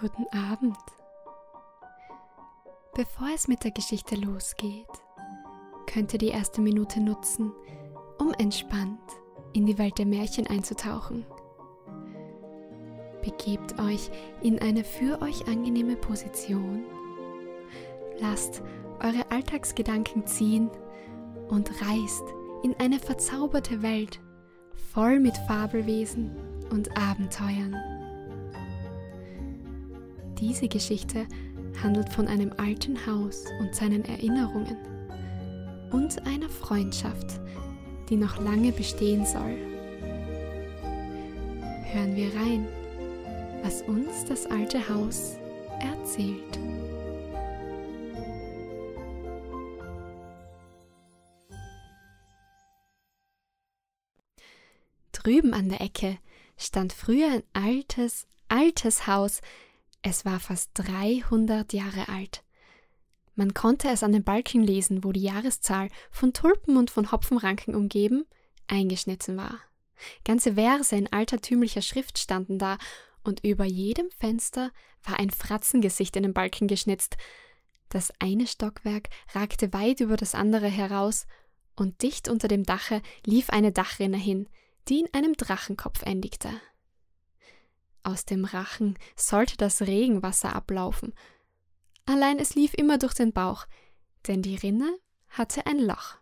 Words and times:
Guten 0.00 0.24
Abend. 0.50 0.78
Bevor 2.94 3.28
es 3.34 3.48
mit 3.48 3.64
der 3.64 3.70
Geschichte 3.70 4.14
losgeht, 4.14 4.88
könnt 5.86 6.14
ihr 6.14 6.18
die 6.18 6.28
erste 6.28 6.62
Minute 6.62 7.02
nutzen, 7.02 7.52
um 8.18 8.32
entspannt 8.38 8.98
in 9.52 9.66
die 9.66 9.76
Welt 9.76 9.98
der 9.98 10.06
Märchen 10.06 10.46
einzutauchen. 10.46 11.26
Begebt 13.20 13.78
euch 13.78 14.10
in 14.40 14.58
eine 14.60 14.84
für 14.84 15.20
euch 15.20 15.46
angenehme 15.46 15.96
Position. 15.96 16.82
Lasst 18.18 18.62
eure 19.00 19.30
Alltagsgedanken 19.30 20.26
ziehen 20.26 20.70
und 21.50 21.70
reist 21.82 22.24
in 22.62 22.74
eine 22.78 23.00
verzauberte 23.00 23.82
Welt 23.82 24.18
voll 24.94 25.20
mit 25.20 25.36
Fabelwesen 25.46 26.34
und 26.70 26.88
Abenteuern. 26.96 27.99
Diese 30.40 30.68
Geschichte 30.68 31.26
handelt 31.82 32.08
von 32.08 32.26
einem 32.26 32.52
alten 32.56 33.06
Haus 33.06 33.44
und 33.60 33.74
seinen 33.74 34.02
Erinnerungen 34.06 34.76
und 35.92 36.26
einer 36.26 36.48
Freundschaft, 36.48 37.38
die 38.08 38.16
noch 38.16 38.40
lange 38.40 38.72
bestehen 38.72 39.26
soll. 39.26 39.56
Hören 41.92 42.16
wir 42.16 42.34
rein, 42.34 42.66
was 43.62 43.82
uns 43.82 44.24
das 44.24 44.46
alte 44.46 44.88
Haus 44.88 45.36
erzählt. 45.80 46.58
Drüben 55.12 55.52
an 55.52 55.68
der 55.68 55.82
Ecke 55.82 56.16
stand 56.56 56.94
früher 56.94 57.28
ein 57.28 57.42
altes, 57.52 58.26
altes 58.48 59.06
Haus. 59.06 59.42
Es 60.02 60.24
war 60.24 60.40
fast 60.40 60.70
300 60.74 61.72
Jahre 61.72 62.08
alt. 62.08 62.42
Man 63.34 63.54
konnte 63.54 63.88
es 63.88 64.02
an 64.02 64.12
den 64.12 64.24
Balken 64.24 64.62
lesen, 64.62 65.04
wo 65.04 65.12
die 65.12 65.22
Jahreszahl 65.22 65.88
von 66.10 66.32
Tulpen 66.32 66.76
und 66.76 66.90
von 66.90 67.12
Hopfenranken 67.12 67.74
umgeben 67.74 68.24
eingeschnitten 68.66 69.36
war. 69.36 69.58
Ganze 70.24 70.54
Verse 70.54 70.94
in 70.94 71.12
altertümlicher 71.12 71.82
Schrift 71.82 72.18
standen 72.18 72.58
da, 72.58 72.78
und 73.22 73.44
über 73.44 73.66
jedem 73.66 74.10
Fenster 74.10 74.70
war 75.04 75.18
ein 75.18 75.28
Fratzengesicht 75.28 76.16
in 76.16 76.22
den 76.22 76.32
Balken 76.32 76.68
geschnitzt. 76.68 77.18
Das 77.90 78.12
eine 78.18 78.46
Stockwerk 78.46 79.10
ragte 79.34 79.74
weit 79.74 80.00
über 80.00 80.16
das 80.16 80.34
andere 80.34 80.68
heraus, 80.68 81.26
und 81.76 82.02
dicht 82.02 82.28
unter 82.28 82.48
dem 82.48 82.64
Dache 82.64 83.02
lief 83.26 83.50
eine 83.50 83.72
Dachrinne 83.72 84.16
hin, 84.16 84.48
die 84.88 85.00
in 85.00 85.12
einem 85.12 85.34
Drachenkopf 85.34 86.02
endigte. 86.02 86.50
Aus 88.10 88.24
dem 88.24 88.44
Rachen 88.44 88.98
sollte 89.14 89.56
das 89.56 89.82
Regenwasser 89.82 90.52
ablaufen. 90.56 91.14
Allein 92.06 92.40
es 92.40 92.56
lief 92.56 92.74
immer 92.74 92.98
durch 92.98 93.14
den 93.14 93.32
Bauch, 93.32 93.66
denn 94.26 94.42
die 94.42 94.56
Rinne 94.56 94.98
hatte 95.28 95.64
ein 95.66 95.78
Loch. 95.78 96.16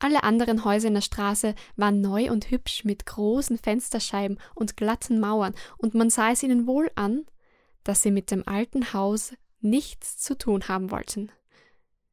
Alle 0.00 0.24
anderen 0.24 0.64
Häuser 0.64 0.88
in 0.88 0.94
der 0.94 1.00
Straße 1.00 1.54
waren 1.76 2.00
neu 2.00 2.32
und 2.32 2.50
hübsch 2.50 2.84
mit 2.84 3.06
großen 3.06 3.56
Fensterscheiben 3.56 4.40
und 4.56 4.76
glatten 4.76 5.20
Mauern, 5.20 5.54
und 5.76 5.94
man 5.94 6.10
sah 6.10 6.32
es 6.32 6.42
ihnen 6.42 6.66
wohl 6.66 6.90
an, 6.96 7.24
dass 7.84 8.02
sie 8.02 8.10
mit 8.10 8.32
dem 8.32 8.48
alten 8.48 8.92
Haus 8.92 9.32
nichts 9.60 10.18
zu 10.18 10.36
tun 10.36 10.66
haben 10.66 10.90
wollten. 10.90 11.30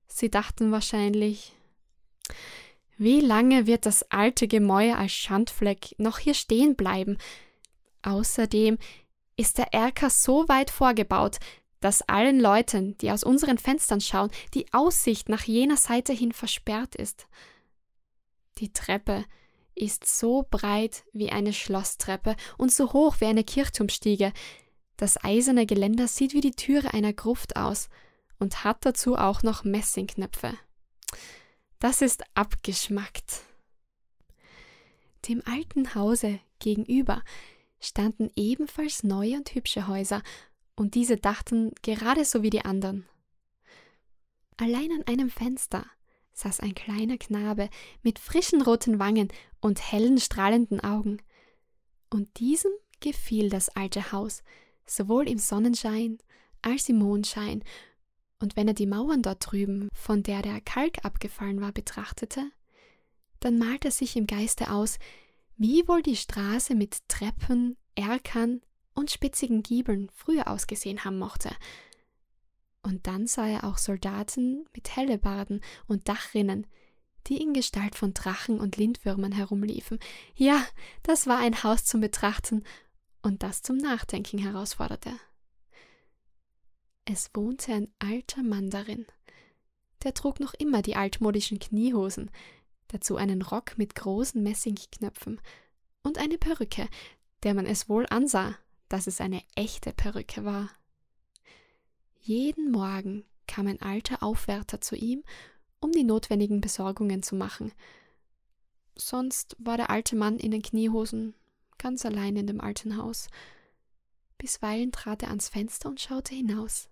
Sie 0.06 0.30
dachten 0.30 0.72
wahrscheinlich, 0.72 1.56
wie 2.98 3.22
lange 3.22 3.66
wird 3.66 3.88
das 3.88 4.04
alte 4.12 4.48
Gemäuer 4.48 5.00
als 5.00 5.14
Schandfleck 5.14 5.96
noch 5.98 6.20
hier 6.20 6.36
stehen 6.36 6.76
bleiben? 6.76 7.18
Außerdem 8.02 8.78
ist 9.36 9.58
der 9.58 9.74
Erker 9.74 10.10
so 10.10 10.48
weit 10.48 10.70
vorgebaut, 10.70 11.38
dass 11.80 12.02
allen 12.02 12.40
Leuten, 12.40 12.98
die 12.98 13.12
aus 13.12 13.24
unseren 13.24 13.58
Fenstern 13.58 14.02
schauen, 14.02 14.32
die 14.54 14.72
Aussicht 14.74 15.30
nach 15.30 15.44
jener 15.44 15.78
Seite 15.78 16.14
hin 16.14 16.32
versperrt 16.32 16.96
ist. 16.96 17.28
Die 18.58 18.74
Treppe 18.74 19.26
ist 19.76 20.06
so 20.06 20.46
breit 20.50 21.04
wie 21.14 21.32
eine 21.32 21.54
Schlosstreppe 21.54 22.36
und 22.58 22.74
so 22.74 22.94
hoch 22.94 23.18
wie 23.20 23.26
eine 23.26 23.44
Kirchturmstiege. 23.44 24.34
Das 24.98 25.24
eiserne 25.24 25.68
Geländer 25.68 26.08
sieht 26.08 26.34
wie 26.34 26.42
die 26.42 26.52
Türe 26.52 26.94
einer 26.94 27.14
Gruft 27.14 27.56
aus 27.56 27.90
und 28.40 28.64
hat 28.64 28.84
dazu 28.86 29.16
auch 29.16 29.44
noch 29.44 29.64
Messingknöpfe. 29.64 30.58
Das 31.80 32.02
ist 32.02 32.24
abgeschmackt. 32.34 33.44
Dem 35.28 35.44
alten 35.46 35.94
Hause 35.94 36.40
gegenüber 36.58 37.22
standen 37.80 38.32
ebenfalls 38.36 39.04
neue 39.04 39.38
und 39.38 39.54
hübsche 39.54 39.88
Häuser, 39.88 40.24
und 40.76 40.94
diese 40.94 41.18
dachten 41.18 41.72
gerade 41.82 42.24
so 42.24 42.44
wie 42.44 42.52
die 42.52 42.64
anderen. 42.64 43.08
Allein 44.58 44.92
an 44.92 45.04
einem 45.08 45.30
Fenster 45.30 45.86
saß 46.34 46.60
ein 46.60 46.76
kleiner 46.76 47.18
Knabe 47.18 47.70
mit 48.04 48.20
frischen 48.20 48.62
roten 48.62 49.00
Wangen 49.00 49.30
und 49.60 49.92
hellen 49.92 50.20
strahlenden 50.20 50.80
Augen. 50.80 51.18
Und 52.12 52.40
diesem 52.40 52.72
gefiel 53.00 53.50
das 53.50 53.70
alte 53.70 54.12
Haus, 54.12 54.44
sowohl 54.86 55.28
im 55.28 55.40
Sonnenschein 55.40 56.20
als 56.62 56.90
im 56.90 57.00
Mondschein, 57.00 57.64
und 58.40 58.56
wenn 58.56 58.68
er 58.68 58.76
die 58.76 58.86
Mauern 58.86 59.24
dort 59.24 59.52
drüben, 59.52 59.90
von 59.94 60.22
der 60.22 60.44
der 60.44 60.62
Kalk 60.62 61.04
abgefallen 61.04 61.60
war, 61.60 61.72
betrachtete, 61.72 62.52
dann 63.40 63.58
malte 63.58 63.88
er 63.88 63.92
sich 63.92 64.16
im 64.16 64.28
Geiste 64.28 64.72
aus, 64.72 65.00
wie 65.58 65.88
wohl 65.88 66.02
die 66.02 66.16
Straße 66.16 66.76
mit 66.76 67.08
Treppen, 67.08 67.78
Erkern 67.96 68.62
und 68.94 69.12
spitzigen 69.12 69.64
Giebeln 69.64 70.10
früher 70.14 70.48
ausgesehen 70.48 71.04
haben 71.04 71.20
mochte. 71.20 71.52
Und 72.84 73.08
dann 73.08 73.28
sah 73.28 73.48
er 73.48 73.64
auch 73.66 73.78
Soldaten 73.78 74.66
mit 74.74 74.96
Hellebarden 74.96 75.62
und 75.88 76.08
Dachrinnen, 76.08 76.68
die 77.28 77.42
in 77.42 77.54
Gestalt 77.54 77.96
von 77.96 78.14
Drachen 78.14 78.60
und 78.60 78.78
Lindwürmern 78.78 79.34
herumliefen. 79.34 80.00
Ja, 80.36 80.66
das 81.04 81.28
war 81.28 81.40
ein 81.40 81.64
Haus 81.64 81.84
zum 81.84 82.02
Betrachten 82.02 82.64
und 83.22 83.44
das 83.44 83.62
zum 83.62 83.78
Nachdenken 83.78 84.38
herausforderte. 84.38 85.12
Es 87.04 87.30
wohnte 87.34 87.74
ein 87.74 87.88
alter 88.00 88.44
Mann 88.44 88.70
darin. 88.70 89.06
Der 90.04 90.14
trug 90.14 90.40
noch 90.40 90.54
immer 90.54 90.82
die 90.82 90.96
altmodischen 90.96 91.60
Kniehosen, 91.60 92.30
dazu 92.88 93.18
einen 93.18 93.42
Rock 93.42 93.78
mit 93.78 93.96
großen 93.96 94.42
Messingknöpfen 94.42 95.42
und 96.04 96.18
eine 96.18 96.38
Perücke, 96.38 96.88
der 97.44 97.54
man 97.54 97.66
es 97.66 97.90
wohl 97.90 98.06
ansah, 98.10 98.56
dass 98.90 99.08
es 99.08 99.22
eine 99.22 99.42
echte 99.56 99.94
Perücke 99.94 100.46
war. 100.46 100.70
Jeden 102.22 102.72
Morgen 102.72 103.26
kam 103.48 103.68
ein 103.68 103.82
alter 103.82 104.24
Aufwärter 104.24 104.82
zu 104.82 104.96
ihm, 104.96 105.24
um 105.80 105.92
die 105.92 106.04
notwendigen 106.04 106.62
Besorgungen 106.62 107.24
zu 107.24 107.36
machen. 107.36 107.72
Sonst 108.96 109.56
war 109.60 109.78
der 109.78 109.90
alte 109.90 110.16
Mann 110.16 110.38
in 110.38 110.52
den 110.52 110.62
Kniehosen 110.62 111.36
ganz 111.78 112.06
allein 112.06 112.36
in 112.36 112.48
dem 112.48 112.62
alten 112.62 112.98
Haus. 112.98 113.28
Bisweilen 114.38 114.92
trat 114.92 115.24
er 115.24 115.30
ans 115.30 115.50
Fenster 115.50 115.90
und 115.90 116.02
schaute 116.02 116.36
hinaus. 116.36 116.90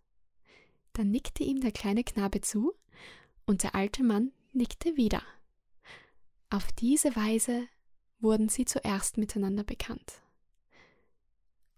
Dann 0.94 1.11
nickte 1.11 1.44
ihm 1.44 1.61
der 1.61 1.72
kleine 1.72 2.03
Knabe 2.03 2.41
zu, 2.41 2.73
und 3.45 3.63
der 3.63 3.75
alte 3.75 4.03
Mann 4.03 4.31
nickte 4.53 4.97
wieder. 4.97 5.22
Auf 6.50 6.72
diese 6.73 7.16
Weise 7.16 7.67
wurden 8.19 8.50
sie 8.50 8.66
zuerst 8.66 9.17
miteinander 9.17 9.63
bekannt. 9.63 10.22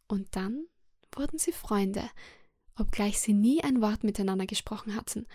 Und 0.08 0.36
dann 0.36 0.68
wurden 1.12 1.38
sie 1.38 1.52
Freunde, 1.52 2.10
obgleich 2.76 3.20
sie 3.20 3.34
nie 3.34 3.64
ein 3.64 3.82
Wort 3.82 4.04
miteinander 4.04 4.46
gesprochen 4.46 4.96
hatten. 4.96 5.28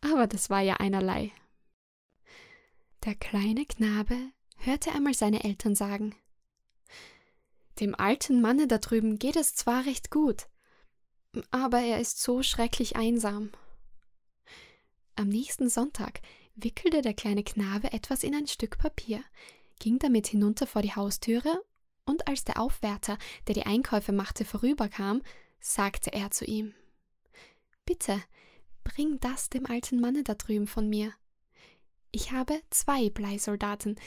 Aber 0.00 0.26
das 0.26 0.50
war 0.50 0.60
ja 0.60 0.74
einerlei. 0.74 1.32
Der 3.04 3.14
kleine 3.14 3.64
Knabe 3.64 4.16
hörte 4.56 4.92
einmal 4.92 5.14
seine 5.14 5.44
Eltern 5.44 5.74
sagen 5.74 6.14
Dem 7.78 7.94
alten 7.94 8.40
Manne 8.40 8.66
da 8.66 8.78
drüben 8.78 9.18
geht 9.18 9.36
es 9.36 9.54
zwar 9.54 9.86
recht 9.86 10.10
gut, 10.10 10.48
aber 11.50 11.80
er 11.80 12.00
ist 12.00 12.20
so 12.20 12.42
schrecklich 12.42 12.96
einsam. 12.96 13.52
Am 15.14 15.28
nächsten 15.28 15.68
Sonntag 15.68 16.20
wickelte 16.56 17.02
der 17.02 17.14
kleine 17.14 17.44
Knabe 17.44 17.92
etwas 17.92 18.24
in 18.24 18.34
ein 18.34 18.46
Stück 18.46 18.78
Papier, 18.78 19.22
ging 19.78 19.98
damit 19.98 20.26
hinunter 20.26 20.66
vor 20.66 20.82
die 20.82 20.94
Haustüre, 20.94 21.62
und 22.04 22.28
als 22.28 22.44
der 22.44 22.60
Aufwärter, 22.60 23.18
der 23.46 23.54
die 23.54 23.66
Einkäufe 23.66 24.12
machte, 24.12 24.44
vorüberkam, 24.44 25.22
sagte 25.60 26.12
er 26.12 26.30
zu 26.30 26.44
ihm 26.44 26.74
Bitte, 27.84 28.22
bring 28.84 29.18
das 29.20 29.50
dem 29.50 29.66
alten 29.66 30.00
Manne 30.00 30.22
da 30.22 30.34
drüben 30.34 30.66
von 30.66 30.88
mir. 30.88 31.12
Ich 32.12 32.32
habe 32.32 32.60
zwei 32.70 33.10
Bleisoldaten. 33.10 33.98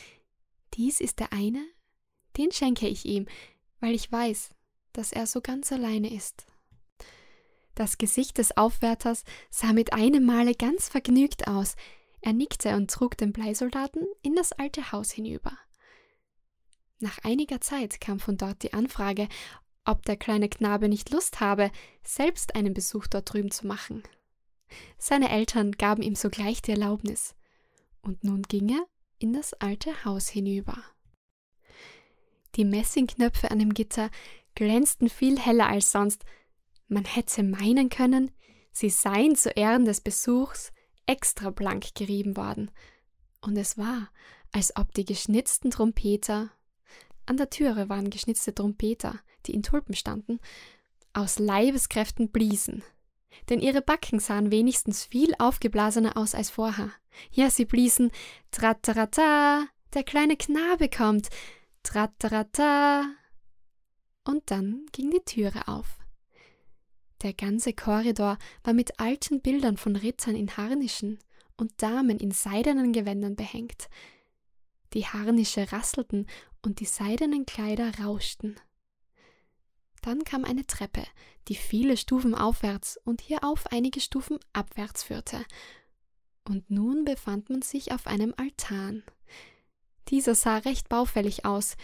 Dies 0.74 1.01
ist 1.01 1.19
der 1.19 1.34
eine, 1.34 1.63
den 2.38 2.51
schenke 2.51 2.88
ich 2.88 3.06
ihm, 3.06 3.28
weil 3.80 3.94
ich 3.94 4.12
weiß, 4.12 4.51
dass 4.94 5.12
er 5.12 5.28
so 5.28 5.42
ganz 5.42 5.72
alleine 5.72 6.13
ist. 6.13 6.46
Das 7.75 7.98
Gesicht 7.98 8.38
des 8.38 8.57
Aufwärters 8.57 9.24
sah 9.50 9.74
mit 9.74 9.94
einem 9.94 10.25
Male 10.25 10.56
ganz 10.56 10.90
vergnügt 10.90 11.48
aus. 11.48 11.75
Er 12.21 12.33
nickte 12.33 12.75
und 12.75 12.92
trug 12.92 13.18
den 13.18 13.31
Bleisoldaten 13.31 14.06
in 14.21 14.36
das 14.36 14.51
alte 14.54 14.92
Haus 14.92 15.12
hinüber. 15.12 15.57
Nach 17.00 17.18
einiger 17.24 17.62
Zeit 17.62 18.01
kam 18.01 18.19
von 18.19 18.38
dort 18.38 18.62
die 18.63 18.74
Anfrage, 18.74 19.30
ob 19.86 20.04
der 20.04 20.18
kleine 20.18 20.50
Knabe 20.50 20.89
nicht 20.89 21.10
Lust 21.12 21.39
habe, 21.39 21.71
selbst 22.04 22.56
einen 22.56 22.74
Besuch 22.74 23.07
dort 23.07 23.33
drüben 23.33 23.51
zu 23.51 23.66
machen. 23.66 24.04
Seine 24.98 25.30
Eltern 25.30 25.71
gaben 25.71 26.04
ihm 26.04 26.16
sogleich 26.16 26.62
die 26.62 26.71
Erlaubnis, 26.71 27.36
und 28.01 28.24
nun 28.24 28.44
ging 28.44 28.69
er 28.69 28.86
in 29.18 29.33
das 29.33 29.54
alte 29.54 30.06
Haus 30.06 30.27
hinüber. 30.27 30.77
Die 32.56 32.65
Messingknöpfe 32.65 33.51
an 33.51 33.60
dem 33.60 33.74
Gitter 33.74 34.10
glänzten 34.56 35.10
viel 35.10 35.39
heller 35.39 35.68
als 35.68 35.92
sonst. 35.92 36.25
Man 36.88 37.06
hätte 37.06 37.44
meinen 37.44 37.89
können, 37.89 38.31
sie 38.72 38.89
seien 38.89 39.36
zu 39.36 39.50
Ehren 39.51 39.86
des 39.86 40.01
Besuchs 40.01 40.72
extra 41.10 41.50
blank 41.50 41.96
gerieben 41.96 42.38
worden. 42.38 42.70
Und 43.42 43.58
es 43.58 43.78
war, 43.78 44.10
als 44.52 44.76
ob 44.76 44.94
die 44.94 45.06
geschnitzten 45.06 45.72
Trompeter 45.72 46.52
an 47.26 47.38
der 47.38 47.52
Türe 47.52 47.90
waren 47.90 48.10
geschnitzte 48.10 48.56
Trompeter, 48.56 49.20
die 49.46 49.54
in 49.54 49.62
Tulpen 49.62 49.96
standen, 49.96 50.40
aus 51.14 51.38
Leibeskräften 51.38 52.32
bliesen. 52.32 52.84
Denn 53.50 53.60
ihre 53.60 53.84
Backen 53.84 54.20
sahen 54.20 54.52
wenigstens 54.52 55.06
viel 55.06 55.36
aufgeblasener 55.38 56.18
aus 56.18 56.34
als 56.34 56.50
vorher. 56.50 56.92
Ja, 57.32 57.52
sie 57.52 57.66
bliesen 57.66 58.12
Tratarata, 58.50 59.68
der 59.94 60.04
kleine 60.04 60.38
Knabe 60.38 60.90
kommt, 60.90 61.30
Tratarata. 61.84 63.06
Und 64.24 64.50
dann 64.50 64.88
ging 64.92 65.12
die 65.12 65.24
Türe 65.24 65.68
auf. 65.68 65.99
Der 67.21 67.33
ganze 67.33 67.74
Korridor 67.74 68.38
war 68.63 68.74
mit 68.74 69.00
alten 69.00 69.42
Bildern 69.42 69.77
von 69.77 69.95
Rittern 69.95 70.36
in 70.36 70.56
Harnischen 70.56 71.19
und 71.57 71.81
Damen 71.81 72.18
in 72.19 72.31
seidenen 72.31 72.94
Gewändern 72.94 73.36
behängt. 73.36 73.89
Die 74.94 75.06
Harnische 75.06 75.71
rasselten 75.71 76.27
und 76.62 76.80
die 76.80 76.86
seidenen 76.86 77.45
Kleider 77.45 77.92
rauschten. 78.00 78.60
Dann 80.01 80.24
kam 80.24 80.45
eine 80.45 80.66
Treppe, 80.66 81.04
die 81.50 81.56
viele 81.56 81.98
Stufen 81.98 82.33
aufwärts 82.33 82.98
und 83.04 83.22
hierauf 83.22 83.68
einige 83.68 84.00
Stufen 84.00 84.39
abwärts 84.54 85.04
führte. 85.04 85.44
Und 86.48 86.72
nun 86.72 87.04
befand 87.04 87.50
man 87.50 87.62
sich 87.62 87.92
auf 87.92 88.07
einem 88.07 88.33
Altan. 88.38 89.04
Dieser 90.07 90.36
sah 90.36 90.57
recht 90.57 90.89
baufällig 90.89 91.45
aus. 91.45 91.75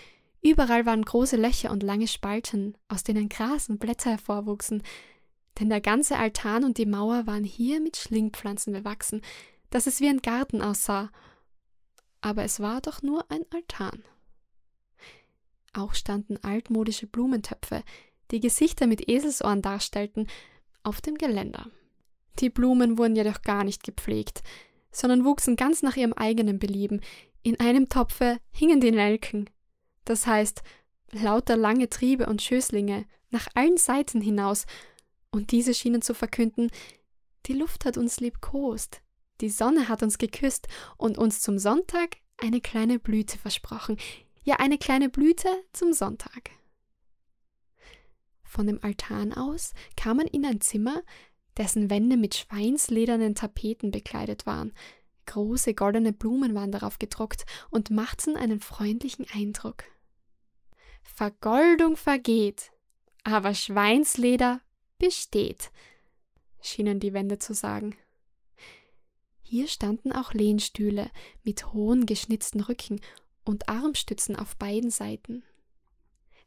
Überall 0.41 0.85
waren 0.85 1.03
große 1.03 1.35
Löcher 1.35 1.71
und 1.71 1.83
lange 1.83 2.07
Spalten, 2.07 2.77
aus 2.87 3.03
denen 3.03 3.29
Gras 3.29 3.69
und 3.69 3.79
Blätter 3.79 4.11
hervorwuchsen, 4.11 4.81
denn 5.59 5.69
der 5.69 5.81
ganze 5.81 6.17
Altan 6.17 6.63
und 6.63 6.77
die 6.77 6.85
Mauer 6.85 7.27
waren 7.27 7.43
hier 7.43 7.79
mit 7.79 7.97
Schlingpflanzen 7.97 8.73
bewachsen, 8.73 9.21
dass 9.69 9.87
es 9.87 9.99
wie 10.01 10.09
ein 10.09 10.21
Garten 10.21 10.61
aussah. 10.61 11.11
Aber 12.21 12.43
es 12.43 12.59
war 12.59 12.81
doch 12.81 13.01
nur 13.01 13.29
ein 13.29 13.45
Altan. 13.53 14.03
Auch 15.73 15.93
standen 15.93 16.37
altmodische 16.43 17.07
Blumentöpfe, 17.07 17.83
die 18.31 18.39
Gesichter 18.39 18.87
mit 18.87 19.09
Eselsohren 19.09 19.61
darstellten, 19.61 20.27
auf 20.83 21.01
dem 21.01 21.15
Geländer. 21.15 21.69
Die 22.39 22.49
Blumen 22.49 22.97
wurden 22.97 23.15
jedoch 23.15 23.41
gar 23.41 23.63
nicht 23.63 23.83
gepflegt, 23.83 24.43
sondern 24.91 25.25
wuchsen 25.25 25.55
ganz 25.55 25.81
nach 25.81 25.95
ihrem 25.95 26.13
eigenen 26.13 26.59
Belieben. 26.59 27.01
In 27.43 27.59
einem 27.59 27.89
Topfe 27.89 28.39
hingen 28.51 28.79
die 28.79 28.91
Nelken, 28.91 29.49
das 30.05 30.25
heißt 30.25 30.63
lauter 31.11 31.57
lange 31.57 31.89
Triebe 31.89 32.25
und 32.27 32.41
Schößlinge 32.41 33.05
nach 33.29 33.47
allen 33.53 33.77
Seiten 33.77 34.21
hinaus, 34.21 34.65
und 35.35 35.51
diese 35.51 35.73
schienen 35.73 36.01
zu 36.01 36.13
verkünden, 36.13 36.71
die 37.45 37.53
Luft 37.53 37.85
hat 37.85 37.97
uns 37.97 38.19
liebkost, 38.19 39.01
die 39.41 39.49
Sonne 39.49 39.89
hat 39.89 40.01
uns 40.01 40.17
geküsst 40.17 40.67
und 40.97 41.17
uns 41.17 41.41
zum 41.41 41.59
Sonntag 41.59 42.17
eine 42.37 42.61
kleine 42.61 42.99
Blüte 42.99 43.37
versprochen, 43.37 43.97
ja 44.43 44.55
eine 44.55 44.77
kleine 44.77 45.09
Blüte 45.09 45.49
zum 45.73 45.93
Sonntag. 45.93 46.51
Von 48.43 48.67
dem 48.67 48.79
Altan 48.81 49.33
aus 49.33 49.73
kam 49.97 50.17
man 50.17 50.27
in 50.27 50.45
ein 50.45 50.61
Zimmer, 50.61 51.03
dessen 51.57 51.89
Wände 51.89 52.15
mit 52.15 52.35
schweinsledernen 52.35 53.35
Tapeten 53.35 53.91
bekleidet 53.91 54.45
waren. 54.45 54.73
Große 55.25 55.73
goldene 55.73 56.13
Blumen 56.13 56.55
waren 56.55 56.71
darauf 56.71 56.99
gedruckt 56.99 57.45
und 57.69 57.89
machten 57.89 58.37
einen 58.37 58.59
freundlichen 58.59 59.25
Eindruck. 59.33 59.83
Vergoldung 61.03 61.97
vergeht, 61.97 62.71
aber 63.23 63.53
Schweinsleder 63.53 64.61
besteht, 64.97 65.71
schienen 66.61 66.99
die 66.99 67.13
Wände 67.13 67.39
zu 67.39 67.53
sagen. 67.53 67.95
Hier 69.41 69.67
standen 69.67 70.11
auch 70.11 70.33
Lehnstühle 70.33 71.11
mit 71.43 71.71
hohen 71.73 72.05
geschnitzten 72.05 72.61
Rücken 72.61 72.99
und 73.43 73.69
Armstützen 73.69 74.35
auf 74.35 74.55
beiden 74.57 74.89
Seiten. 74.89 75.43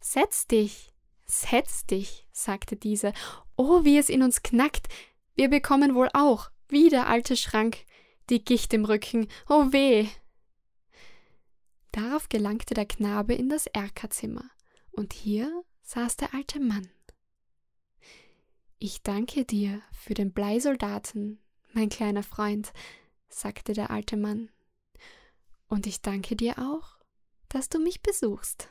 Setz 0.00 0.46
dich, 0.46 0.92
setz 1.24 1.86
dich, 1.86 2.26
sagte 2.32 2.76
diese. 2.76 3.12
Oh, 3.56 3.84
wie 3.84 3.98
es 3.98 4.08
in 4.08 4.22
uns 4.22 4.42
knackt. 4.42 4.88
Wir 5.34 5.48
bekommen 5.48 5.94
wohl 5.94 6.08
auch, 6.12 6.50
wie 6.68 6.88
der 6.88 7.08
alte 7.08 7.36
Schrank, 7.36 7.84
die 8.30 8.44
Gicht 8.44 8.72
im 8.74 8.84
Rücken. 8.84 9.28
Oh 9.48 9.72
weh. 9.72 10.08
Darauf 11.92 12.28
gelangte 12.28 12.74
der 12.74 12.86
Knabe 12.86 13.34
in 13.34 13.48
das 13.48 13.66
Erkerzimmer, 13.66 14.44
und 14.90 15.12
hier 15.12 15.64
saß 15.82 16.16
der 16.16 16.34
alte 16.34 16.60
Mann. 16.60 16.88
Ich 18.80 19.02
danke 19.02 19.44
dir 19.44 19.82
für 19.90 20.14
den 20.14 20.32
Bleisoldaten, 20.32 21.40
mein 21.72 21.88
kleiner 21.88 22.22
Freund, 22.22 22.72
sagte 23.28 23.72
der 23.72 23.90
alte 23.90 24.16
Mann. 24.16 24.50
Und 25.66 25.88
ich 25.88 26.00
danke 26.00 26.36
dir 26.36 26.60
auch, 26.60 26.96
dass 27.48 27.68
du 27.68 27.80
mich 27.80 28.02
besuchst. 28.02 28.68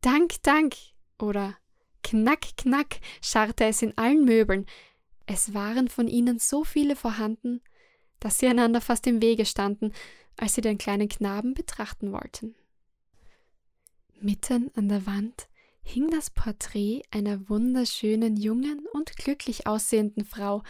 Dank, 0.00 0.42
Dank 0.42 0.74
oder 1.20 1.56
Knack, 2.02 2.56
Knack 2.56 2.98
scharrte 3.22 3.66
es 3.66 3.82
in 3.82 3.96
allen 3.96 4.24
Möbeln. 4.24 4.66
Es 5.26 5.54
waren 5.54 5.88
von 5.88 6.08
ihnen 6.08 6.40
so 6.40 6.64
viele 6.64 6.96
vorhanden, 6.96 7.62
dass 8.18 8.40
sie 8.40 8.48
einander 8.48 8.80
fast 8.80 9.06
im 9.06 9.22
Wege 9.22 9.46
standen, 9.46 9.92
als 10.36 10.54
sie 10.54 10.60
den 10.60 10.76
kleinen 10.76 11.08
Knaben 11.08 11.54
betrachten 11.54 12.10
wollten. 12.10 12.56
Mitten 14.20 14.72
an 14.74 14.88
der 14.88 15.06
Wand 15.06 15.48
hing 15.84 16.10
das 16.10 16.30
Porträt 16.30 17.02
einer 17.10 17.48
wunderschönen, 17.48 18.36
jungen 18.36 18.86
und 18.92 19.16
glücklich 19.16 19.66
aussehenden 19.66 20.24
Frau, 20.24 20.62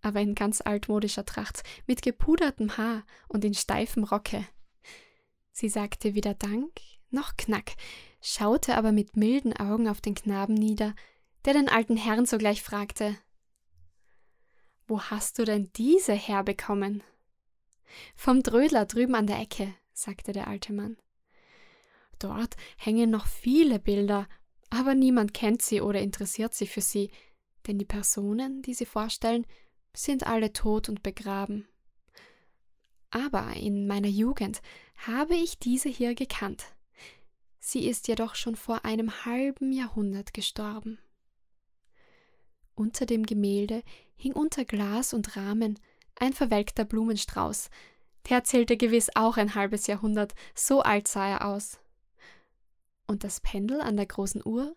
aber 0.00 0.20
in 0.20 0.34
ganz 0.34 0.60
altmodischer 0.60 1.24
Tracht, 1.24 1.62
mit 1.86 2.02
gepudertem 2.02 2.76
Haar 2.76 3.04
und 3.28 3.44
in 3.44 3.54
steifem 3.54 4.04
Rocke. 4.04 4.44
Sie 5.52 5.68
sagte 5.68 6.14
weder 6.14 6.34
Dank 6.34 6.80
noch 7.10 7.36
Knack, 7.36 7.72
schaute 8.20 8.76
aber 8.76 8.90
mit 8.90 9.16
milden 9.16 9.54
Augen 9.54 9.86
auf 9.86 10.00
den 10.00 10.14
Knaben 10.14 10.54
nieder, 10.54 10.94
der 11.44 11.52
den 11.52 11.68
alten 11.68 11.96
Herrn 11.96 12.26
sogleich 12.26 12.62
fragte 12.62 13.16
Wo 14.86 15.00
hast 15.02 15.38
du 15.38 15.44
denn 15.44 15.70
diese 15.76 16.14
herbekommen? 16.14 17.02
Vom 18.16 18.42
Drödler 18.42 18.86
drüben 18.86 19.14
an 19.14 19.26
der 19.26 19.40
Ecke, 19.40 19.74
sagte 19.92 20.32
der 20.32 20.48
alte 20.48 20.72
Mann. 20.72 20.96
Dort 22.22 22.56
hängen 22.76 23.10
noch 23.10 23.26
viele 23.26 23.78
Bilder, 23.78 24.28
aber 24.70 24.94
niemand 24.94 25.34
kennt 25.34 25.60
sie 25.62 25.80
oder 25.80 26.00
interessiert 26.00 26.54
sich 26.54 26.70
für 26.70 26.80
sie, 26.80 27.10
denn 27.66 27.78
die 27.78 27.84
Personen, 27.84 28.62
die 28.62 28.74
sie 28.74 28.86
vorstellen, 28.86 29.46
sind 29.94 30.26
alle 30.26 30.52
tot 30.52 30.88
und 30.88 31.02
begraben. 31.02 31.66
Aber 33.10 33.54
in 33.56 33.86
meiner 33.86 34.08
Jugend 34.08 34.62
habe 34.96 35.34
ich 35.34 35.58
diese 35.58 35.88
hier 35.88 36.14
gekannt. 36.14 36.64
Sie 37.58 37.86
ist 37.86 38.08
jedoch 38.08 38.34
schon 38.34 38.56
vor 38.56 38.84
einem 38.84 39.24
halben 39.24 39.72
Jahrhundert 39.72 40.32
gestorben. 40.32 40.98
Unter 42.74 43.04
dem 43.04 43.26
Gemälde 43.26 43.82
hing 44.16 44.32
unter 44.32 44.64
Glas 44.64 45.12
und 45.12 45.36
Rahmen 45.36 45.78
ein 46.16 46.32
verwelkter 46.32 46.84
Blumenstrauß. 46.84 47.68
Der 48.30 48.44
zählte 48.44 48.76
gewiss 48.76 49.10
auch 49.14 49.36
ein 49.36 49.54
halbes 49.54 49.86
Jahrhundert, 49.86 50.34
so 50.54 50.80
alt 50.80 51.08
sah 51.08 51.28
er 51.28 51.46
aus. 51.46 51.81
Und 53.12 53.24
das 53.24 53.40
Pendel 53.40 53.82
an 53.82 53.98
der 53.98 54.06
großen 54.06 54.40
Uhr 54.42 54.74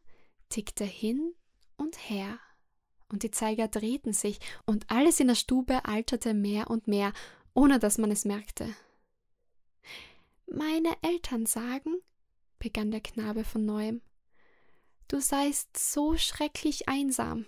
tickte 0.49 0.83
hin 0.83 1.33
und 1.77 2.09
her 2.09 2.37
und 3.07 3.23
die 3.23 3.31
Zeiger 3.31 3.69
drehten 3.69 4.11
sich, 4.11 4.41
und 4.65 4.91
alles 4.91 5.21
in 5.21 5.27
der 5.27 5.35
Stube 5.35 5.85
alterte 5.85 6.33
mehr 6.33 6.69
und 6.69 6.85
mehr, 6.85 7.13
ohne 7.53 7.79
dass 7.79 7.97
man 7.97 8.11
es 8.11 8.25
merkte. 8.25 8.75
Meine 10.47 10.97
Eltern 11.01 11.45
sagen, 11.45 11.95
begann 12.59 12.91
der 12.91 12.99
Knabe 12.99 13.45
von 13.45 13.65
neuem, 13.65 14.01
du 15.07 15.21
seist 15.21 15.77
so 15.77 16.17
schrecklich 16.17 16.89
einsam. 16.89 17.45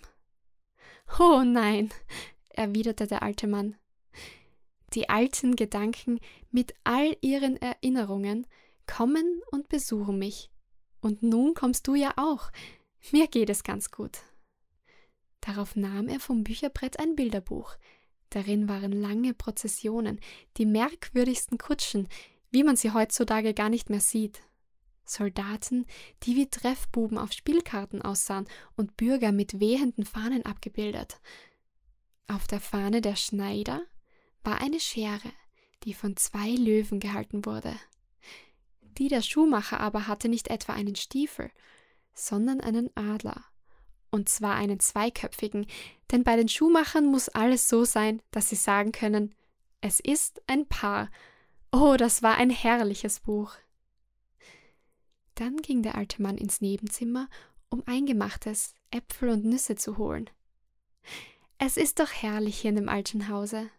Oh 1.20 1.44
nein, 1.44 1.90
erwiderte 2.48 3.08
der 3.08 3.24
alte 3.24 3.48
Mann. 3.48 3.76
Die 4.94 5.10
alten 5.10 5.58
Gedanken 5.58 6.22
mit 6.50 6.74
all 6.86 7.18
ihren 7.20 7.58
Erinnerungen 7.58 8.48
kommen 8.86 9.42
und 9.52 9.68
besuchen 9.68 10.18
mich. 10.18 10.50
Und 11.00 11.24
nun 11.24 11.54
kommst 11.54 11.88
du 11.88 11.96
ja 11.96 12.14
auch. 12.18 12.52
Mir 13.12 13.28
geht 13.28 13.50
es 13.50 13.64
ganz 13.64 13.92
gut. 13.92 14.20
Darauf 15.42 15.76
nahm 15.76 16.08
er 16.10 16.20
vom 16.20 16.44
Bücherbrett 16.44 17.00
ein 17.00 17.16
Bilderbuch. 17.16 17.76
Darin 18.30 18.68
waren 18.68 18.92
lange 18.92 19.34
Prozessionen, 19.34 20.20
die 20.58 20.66
merkwürdigsten 20.66 21.58
Kutschen, 21.58 22.08
wie 22.52 22.64
man 22.64 22.76
sie 22.76 22.92
heutzutage 22.92 23.54
gar 23.54 23.70
nicht 23.70 23.90
mehr 23.90 24.02
sieht. 24.02 24.42
Soldaten, 25.06 25.86
die 26.24 26.36
wie 26.36 26.50
Treffbuben 26.50 27.18
auf 27.18 27.32
Spielkarten 27.32 28.02
aussahen 28.02 28.48
und 28.76 28.98
Bürger 28.98 29.32
mit 29.32 29.60
wehenden 29.60 30.06
Fahnen 30.06 30.46
abgebildet. 30.46 31.22
Auf 32.28 32.46
der 32.48 32.60
Fahne 32.60 33.00
der 33.00 33.16
Schneider 33.16 33.82
war 34.44 34.60
eine 34.60 34.82
Schere, 34.82 35.32
die 35.84 35.94
von 35.94 36.18
zwei 36.18 36.50
Löwen 36.50 37.00
gehalten 37.00 37.46
wurde. 37.46 37.74
Die 38.98 39.08
der 39.08 39.22
Schuhmacher 39.22 39.80
aber 39.80 40.08
hatte 40.08 40.30
nicht 40.30 40.48
etwa 40.48 40.74
einen 40.74 40.96
Stiefel, 40.96 41.52
sondern 42.14 42.62
einen 42.62 42.90
Adler. 42.96 43.44
Und 44.10 44.30
zwar 44.30 44.56
einen 44.56 44.80
zweiköpfigen, 44.80 45.68
denn 46.12 46.24
bei 46.24 46.36
den 46.36 46.48
Schuhmachern 46.48 47.06
muss 47.06 47.30
alles 47.30 47.68
so 47.68 47.84
sein, 47.84 48.22
dass 48.32 48.50
sie 48.50 48.56
sagen 48.56 48.92
können, 48.92 49.36
es 49.82 50.00
ist 50.00 50.42
ein 50.48 50.68
Paar. 50.68 51.12
Oh, 51.72 51.96
das 51.98 52.24
war 52.24 52.36
ein 52.36 52.50
herrliches 52.50 53.20
Buch. 53.20 53.56
Dann 55.36 55.58
ging 55.58 55.84
der 55.84 55.96
alte 55.96 56.22
Mann 56.22 56.38
ins 56.38 56.62
Nebenzimmer, 56.62 57.30
um 57.70 57.84
Eingemachtes, 57.86 58.74
Äpfel 58.90 59.30
und 59.30 59.46
Nüsse 59.46 59.76
zu 59.76 59.98
holen. 59.98 60.30
Es 61.60 61.78
ist 61.78 62.00
doch 62.00 62.12
herrlich 62.12 62.60
hier 62.60 62.70
in 62.70 62.76
dem 62.78 62.90
alten 62.90 63.28
Hause, 63.28 63.70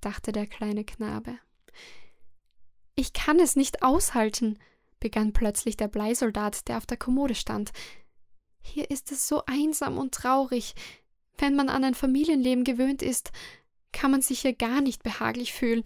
dachte 0.00 0.32
der 0.32 0.46
kleine 0.46 0.84
Knabe. 0.84 1.38
Ich 2.98 3.12
kann 3.12 3.38
es 3.38 3.54
nicht 3.54 3.84
aushalten, 3.84 4.58
begann 4.98 5.32
plötzlich 5.32 5.76
der 5.76 5.86
Bleisoldat, 5.86 6.66
der 6.66 6.78
auf 6.78 6.84
der 6.84 6.96
Kommode 6.96 7.36
stand. 7.36 7.70
Hier 8.60 8.90
ist 8.90 9.12
es 9.12 9.28
so 9.28 9.44
einsam 9.46 9.98
und 9.98 10.12
traurig. 10.12 10.74
Wenn 11.36 11.54
man 11.54 11.68
an 11.68 11.84
ein 11.84 11.94
Familienleben 11.94 12.64
gewöhnt 12.64 13.00
ist, 13.00 13.30
kann 13.92 14.10
man 14.10 14.20
sich 14.20 14.40
hier 14.40 14.52
gar 14.52 14.80
nicht 14.80 15.04
behaglich 15.04 15.52
fühlen. 15.52 15.84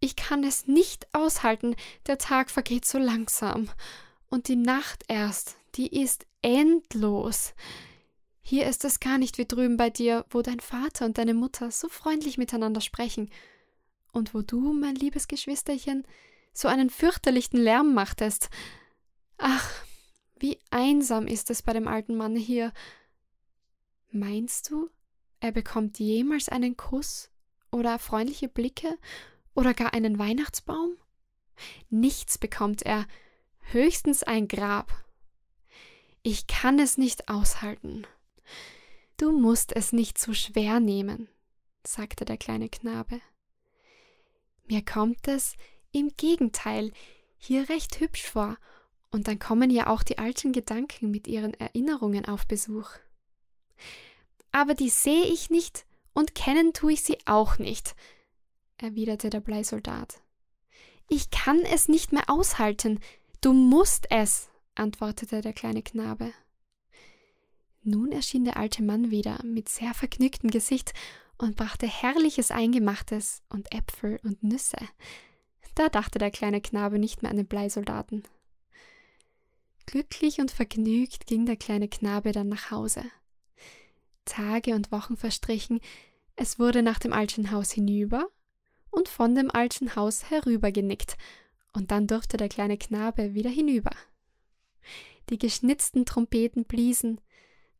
Ich 0.00 0.16
kann 0.16 0.42
es 0.42 0.66
nicht 0.66 1.06
aushalten, 1.14 1.76
der 2.08 2.18
Tag 2.18 2.50
vergeht 2.50 2.86
so 2.86 2.98
langsam. 2.98 3.70
Und 4.28 4.48
die 4.48 4.56
Nacht 4.56 5.04
erst, 5.06 5.54
die 5.76 5.96
ist 6.02 6.26
endlos. 6.42 7.54
Hier 8.40 8.66
ist 8.66 8.84
es 8.84 8.98
gar 8.98 9.16
nicht 9.16 9.38
wie 9.38 9.46
drüben 9.46 9.76
bei 9.76 9.90
dir, 9.90 10.24
wo 10.30 10.42
dein 10.42 10.58
Vater 10.58 11.06
und 11.06 11.18
deine 11.18 11.34
Mutter 11.34 11.70
so 11.70 11.88
freundlich 11.88 12.36
miteinander 12.36 12.80
sprechen. 12.80 13.30
Und 14.12 14.34
wo 14.34 14.42
du, 14.42 14.72
mein 14.72 14.96
liebes 14.96 15.28
Geschwisterchen, 15.28 16.04
so 16.52 16.68
einen 16.68 16.90
fürchterlichen 16.90 17.58
Lärm 17.58 17.94
machtest. 17.94 18.50
Ach, 19.38 19.70
wie 20.38 20.58
einsam 20.70 21.26
ist 21.26 21.50
es 21.50 21.62
bei 21.62 21.72
dem 21.72 21.88
alten 21.88 22.16
Mann 22.16 22.36
hier. 22.36 22.72
Meinst 24.10 24.70
du, 24.70 24.90
er 25.40 25.52
bekommt 25.52 25.98
jemals 25.98 26.48
einen 26.48 26.76
Kuss 26.76 27.30
oder 27.70 27.98
freundliche 27.98 28.48
Blicke 28.48 28.98
oder 29.54 29.74
gar 29.74 29.94
einen 29.94 30.18
Weihnachtsbaum? 30.18 30.96
Nichts 31.90 32.38
bekommt 32.38 32.82
er, 32.82 33.06
höchstens 33.60 34.22
ein 34.22 34.48
Grab. 34.48 34.92
Ich 36.22 36.46
kann 36.46 36.78
es 36.78 36.98
nicht 36.98 37.28
aushalten. 37.28 38.06
Du 39.16 39.32
musst 39.32 39.74
es 39.74 39.92
nicht 39.92 40.18
zu 40.18 40.34
schwer 40.34 40.80
nehmen, 40.80 41.28
sagte 41.86 42.24
der 42.24 42.36
kleine 42.36 42.68
Knabe. 42.68 43.20
Mir 44.64 44.84
kommt 44.84 45.28
es 45.28 45.54
im 45.92 46.10
Gegenteil 46.16 46.92
hier 47.38 47.68
recht 47.68 48.00
hübsch 48.00 48.24
vor, 48.24 48.56
und 49.10 49.28
dann 49.28 49.38
kommen 49.38 49.70
ja 49.70 49.88
auch 49.88 50.02
die 50.02 50.18
alten 50.18 50.52
Gedanken 50.52 51.10
mit 51.10 51.26
ihren 51.26 51.52
Erinnerungen 51.54 52.24
auf 52.24 52.46
Besuch. 52.46 52.88
Aber 54.52 54.74
die 54.74 54.88
sehe 54.88 55.24
ich 55.24 55.50
nicht 55.50 55.84
und 56.14 56.34
kennen 56.34 56.72
tue 56.72 56.94
ich 56.94 57.02
sie 57.02 57.18
auch 57.26 57.58
nicht, 57.58 57.94
erwiderte 58.78 59.28
der 59.28 59.40
Bleisoldat. 59.40 60.22
Ich 61.08 61.30
kann 61.30 61.60
es 61.60 61.88
nicht 61.88 62.12
mehr 62.12 62.30
aushalten, 62.30 63.00
Du 63.42 63.52
musst 63.52 64.06
es, 64.08 64.48
antwortete 64.76 65.40
der 65.40 65.52
kleine 65.52 65.82
Knabe. 65.82 66.32
Nun 67.82 68.12
erschien 68.12 68.44
der 68.44 68.56
alte 68.56 68.84
Mann 68.84 69.10
wieder 69.10 69.42
mit 69.42 69.68
sehr 69.68 69.94
vergnügtem 69.94 70.48
Gesicht 70.48 70.94
und 71.38 71.56
brachte 71.56 71.88
herrliches 71.88 72.52
Eingemachtes 72.52 73.42
und 73.48 73.74
Äpfel 73.74 74.20
und 74.22 74.44
Nüsse. 74.44 74.76
Da 75.74 75.88
dachte 75.88 76.18
der 76.18 76.30
kleine 76.30 76.60
Knabe 76.60 76.98
nicht 76.98 77.22
mehr 77.22 77.30
an 77.30 77.36
den 77.36 77.46
Bleisoldaten. 77.46 78.24
Glücklich 79.86 80.40
und 80.40 80.50
vergnügt 80.50 81.26
ging 81.26 81.46
der 81.46 81.56
kleine 81.56 81.88
Knabe 81.88 82.32
dann 82.32 82.48
nach 82.48 82.70
Hause. 82.70 83.04
Tage 84.24 84.74
und 84.74 84.92
Wochen 84.92 85.16
verstrichen, 85.16 85.80
es 86.36 86.58
wurde 86.58 86.82
nach 86.82 86.98
dem 86.98 87.12
alten 87.12 87.50
Haus 87.50 87.72
hinüber 87.72 88.28
und 88.90 89.08
von 89.08 89.34
dem 89.34 89.50
alten 89.50 89.96
Haus 89.96 90.30
herübergenickt, 90.30 91.16
und 91.74 91.90
dann 91.90 92.06
durfte 92.06 92.36
der 92.36 92.50
kleine 92.50 92.76
Knabe 92.76 93.34
wieder 93.34 93.50
hinüber. 93.50 93.92
Die 95.30 95.38
geschnitzten 95.38 96.04
Trompeten 96.04 96.64
bliesen. 96.64 97.20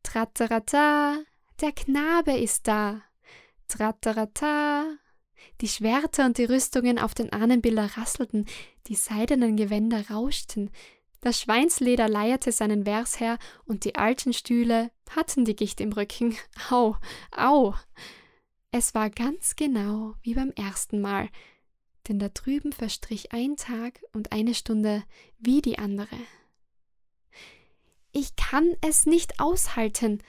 Tratterata, 0.01 1.17
der 1.61 1.71
Knabe 1.71 2.33
ist 2.33 2.67
da. 2.67 3.01
Tratterata. 3.67 4.97
Die 5.61 5.67
Schwerter 5.67 6.25
und 6.25 6.37
die 6.37 6.45
Rüstungen 6.45 6.99
auf 6.99 7.13
den 7.13 7.31
Ahnenbilder 7.31 7.97
rasselten, 7.97 8.45
die 8.87 8.95
seidenen 8.95 9.55
Gewänder 9.55 10.09
rauschten, 10.09 10.71
das 11.23 11.39
Schweinsleder 11.39 12.09
leierte 12.09 12.51
seinen 12.51 12.83
Vers 12.83 13.21
her, 13.21 13.39
und 13.63 13.85
die 13.85 13.95
alten 13.95 14.33
Stühle 14.33 14.91
hatten 15.09 15.45
die 15.45 15.55
Gicht 15.55 15.79
im 15.79 15.93
Rücken. 15.93 16.35
Au, 16.69 16.97
au. 17.31 17.75
Es 18.71 18.93
war 18.93 19.09
ganz 19.09 19.55
genau 19.55 20.15
wie 20.21 20.33
beim 20.33 20.51
ersten 20.51 20.99
Mal, 20.99 21.29
denn 22.09 22.19
da 22.19 22.27
drüben 22.27 22.73
verstrich 22.73 23.31
ein 23.31 23.55
Tag 23.55 24.01
und 24.11 24.33
eine 24.33 24.53
Stunde 24.53 25.03
wie 25.39 25.61
die 25.61 25.79
andere. 25.79 26.17
Ich 28.11 28.35
kann 28.35 28.75
es 28.81 29.05
nicht 29.05 29.39
aushalten, 29.39 30.21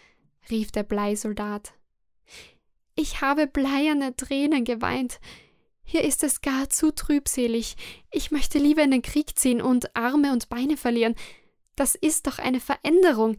rief 0.48 0.70
der 0.70 0.84
Bleisoldat. 0.84 1.74
Ich 2.94 3.20
habe 3.20 3.46
bleierne 3.46 4.14
Tränen 4.16 4.64
geweint. 4.64 5.20
Hier 5.82 6.02
ist 6.04 6.22
es 6.24 6.40
gar 6.40 6.70
zu 6.70 6.94
trübselig. 6.94 7.76
Ich 8.10 8.30
möchte 8.30 8.58
lieber 8.58 8.82
in 8.82 8.90
den 8.90 9.02
Krieg 9.02 9.38
ziehen 9.38 9.60
und 9.60 9.94
Arme 9.96 10.32
und 10.32 10.48
Beine 10.48 10.76
verlieren. 10.76 11.14
Das 11.76 11.94
ist 11.94 12.26
doch 12.26 12.38
eine 12.38 12.60
Veränderung. 12.60 13.36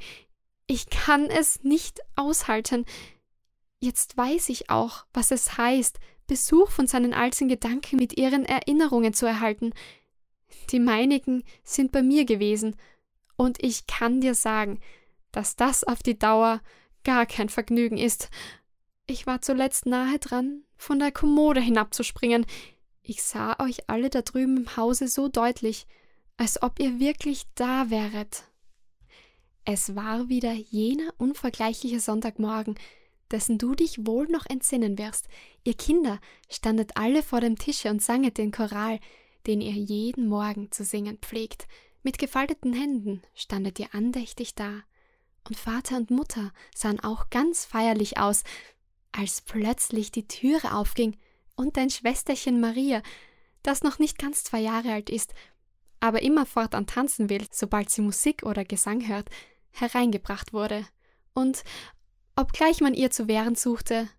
Ich 0.68 0.90
kann 0.90 1.26
es 1.26 1.64
nicht 1.64 2.02
aushalten. 2.16 2.86
Jetzt 3.80 4.18
weiß 4.18 4.50
ich 4.50 4.70
auch, 4.70 5.06
was 5.14 5.32
es 5.32 5.58
heißt, 5.58 6.00
Besuch 6.28 6.72
von 6.72 6.88
seinen 6.88 7.14
alten 7.14 7.48
Gedanken 7.48 7.98
mit 7.98 8.18
ihren 8.18 8.46
Erinnerungen 8.46 9.14
zu 9.14 9.26
erhalten. 9.26 9.74
Die 10.72 10.80
meinigen 10.80 11.44
sind 11.64 11.92
bei 11.92 12.02
mir 12.02 12.26
gewesen, 12.26 12.76
und 13.38 13.62
ich 13.62 13.86
kann 13.86 14.22
dir 14.22 14.34
sagen, 14.34 14.80
dass 15.32 15.56
das 15.56 15.84
auf 15.84 16.02
die 16.02 16.18
Dauer 16.18 16.62
gar 17.04 17.26
kein 17.26 17.50
Vergnügen 17.50 17.98
ist. 17.98 18.30
Ich 19.08 19.28
war 19.28 19.42
zuletzt 19.42 19.86
nahe 19.86 20.18
dran, 20.20 20.64
von 20.76 21.00
der 21.00 21.12
Kommode 21.12 21.62
hinabzuspringen. 21.62 22.46
Ich 23.04 23.24
sah 23.24 23.60
euch 23.60 23.88
alle 23.88 24.10
da 24.10 24.24
drüben 24.24 24.58
im 24.58 24.78
Hause 24.78 25.08
so 25.08 25.28
deutlich, 25.28 25.86
als 26.38 26.62
ob 26.64 26.80
ihr 26.80 27.00
wirklich 27.00 27.44
da 27.54 27.90
wäret. 27.90 28.46
Es 29.64 29.96
war 29.96 30.30
wieder 30.30 30.54
jener 30.54 31.14
unvergleichliche 31.18 32.00
Sonntagmorgen, 32.00 32.76
dessen 33.32 33.58
du 33.58 33.76
dich 33.76 34.06
wohl 34.06 34.28
noch 34.28 34.46
entsinnen 34.48 34.98
wirst. 34.98 35.28
Ihr 35.64 35.76
Kinder 35.76 36.20
standet 36.50 36.98
alle 36.98 37.24
vor 37.24 37.42
dem 37.42 37.58
Tische 37.58 37.90
und 37.90 38.02
sanget 38.02 38.38
den 38.38 38.52
Choral, 38.52 39.00
den 39.48 39.62
ihr 39.62 39.74
jeden 39.74 40.28
Morgen 40.28 40.72
zu 40.72 40.84
singen 40.84 41.18
pflegt. 41.20 41.68
Mit 42.04 42.18
gefalteten 42.18 42.74
Händen 42.74 43.22
standet 43.34 43.80
ihr 43.80 43.94
andächtig 43.94 44.56
da. 44.56 44.82
Und 45.48 45.58
Vater 45.58 45.98
und 45.98 46.12
Mutter 46.12 46.52
sahen 46.76 47.00
auch 47.00 47.30
ganz 47.30 47.66
feierlich 47.66 48.18
aus, 48.18 48.44
als 49.18 49.42
plötzlich 49.42 50.12
die 50.12 50.28
Türe 50.28 50.74
aufging 50.74 51.18
und 51.56 51.78
dein 51.78 51.90
Schwesterchen 51.90 52.60
Maria, 52.60 53.02
das 53.64 53.84
noch 53.84 54.00
nicht 54.00 54.18
ganz 54.18 54.44
zwei 54.44 54.60
Jahre 54.60 54.92
alt 54.92 55.10
ist, 55.10 55.34
aber 56.00 56.22
immerfort 56.22 56.76
an 56.76 56.88
tanzen 56.88 57.30
will, 57.30 57.46
sobald 57.52 57.90
sie 57.90 58.02
Musik 58.02 58.44
oder 58.44 58.66
Gesang 58.66 59.08
hört, 59.08 59.30
hereingebracht 59.72 60.54
wurde. 60.54 60.86
Und 61.34 61.64
Obgleich 62.36 62.82
man 62.82 62.94
ihr 62.94 63.12
zu 63.12 63.28
wehren 63.28 63.56
suchte, 63.56 64.10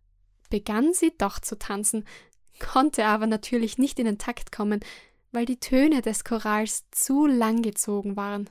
begann 0.48 0.94
sie 0.94 1.12
doch 1.18 1.38
zu 1.38 1.58
tanzen, 1.58 2.04
konnte 2.58 3.04
aber 3.04 3.26
natürlich 3.26 3.76
nicht 3.76 3.98
in 3.98 4.06
den 4.06 4.18
Takt 4.18 4.52
kommen, 4.52 4.80
weil 5.32 5.44
die 5.44 5.60
Töne 5.60 6.00
des 6.00 6.24
Chorals 6.24 6.84
zu 6.90 7.26
lang 7.26 7.60
gezogen 7.60 8.16
waren. 8.16 8.48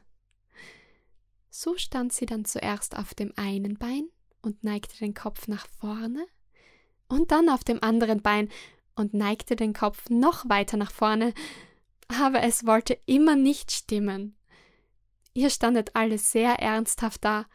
So 1.50 1.78
stand 1.78 2.14
sie 2.14 2.28
dann 2.28 2.46
zuerst 2.46 2.96
auf 2.96 3.16
dem 3.16 3.34
einen 3.38 3.78
Bein 3.78 4.08
und 4.42 4.64
neigte 4.64 4.98
den 5.00 5.16
Kopf 5.16 5.48
nach 5.48 5.68
vorne, 5.68 6.28
und 7.08 7.32
dann 7.32 7.50
auf 7.50 7.64
dem 7.64 7.82
anderen 7.84 8.22
Bein 8.22 8.50
und 8.96 9.14
neigte 9.14 9.56
den 9.56 9.74
Kopf 9.74 10.10
noch 10.10 10.48
weiter 10.50 10.78
nach 10.78 10.92
vorne, 10.92 11.34
aber 12.08 12.44
es 12.44 12.66
wollte 12.66 12.98
immer 13.06 13.36
nicht 13.36 13.72
stimmen. 13.72 14.36
Ihr 15.34 15.50
standet 15.50 15.96
alle 15.96 16.18
sehr 16.18 16.60
ernsthaft 16.60 17.26
da 17.26 17.46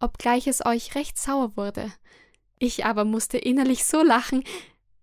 obgleich 0.00 0.46
es 0.46 0.64
euch 0.64 0.94
recht 0.94 1.18
sauer 1.18 1.56
wurde. 1.56 1.92
Ich 2.58 2.84
aber 2.84 3.04
musste 3.04 3.38
innerlich 3.38 3.84
so 3.84 4.02
lachen, 4.02 4.44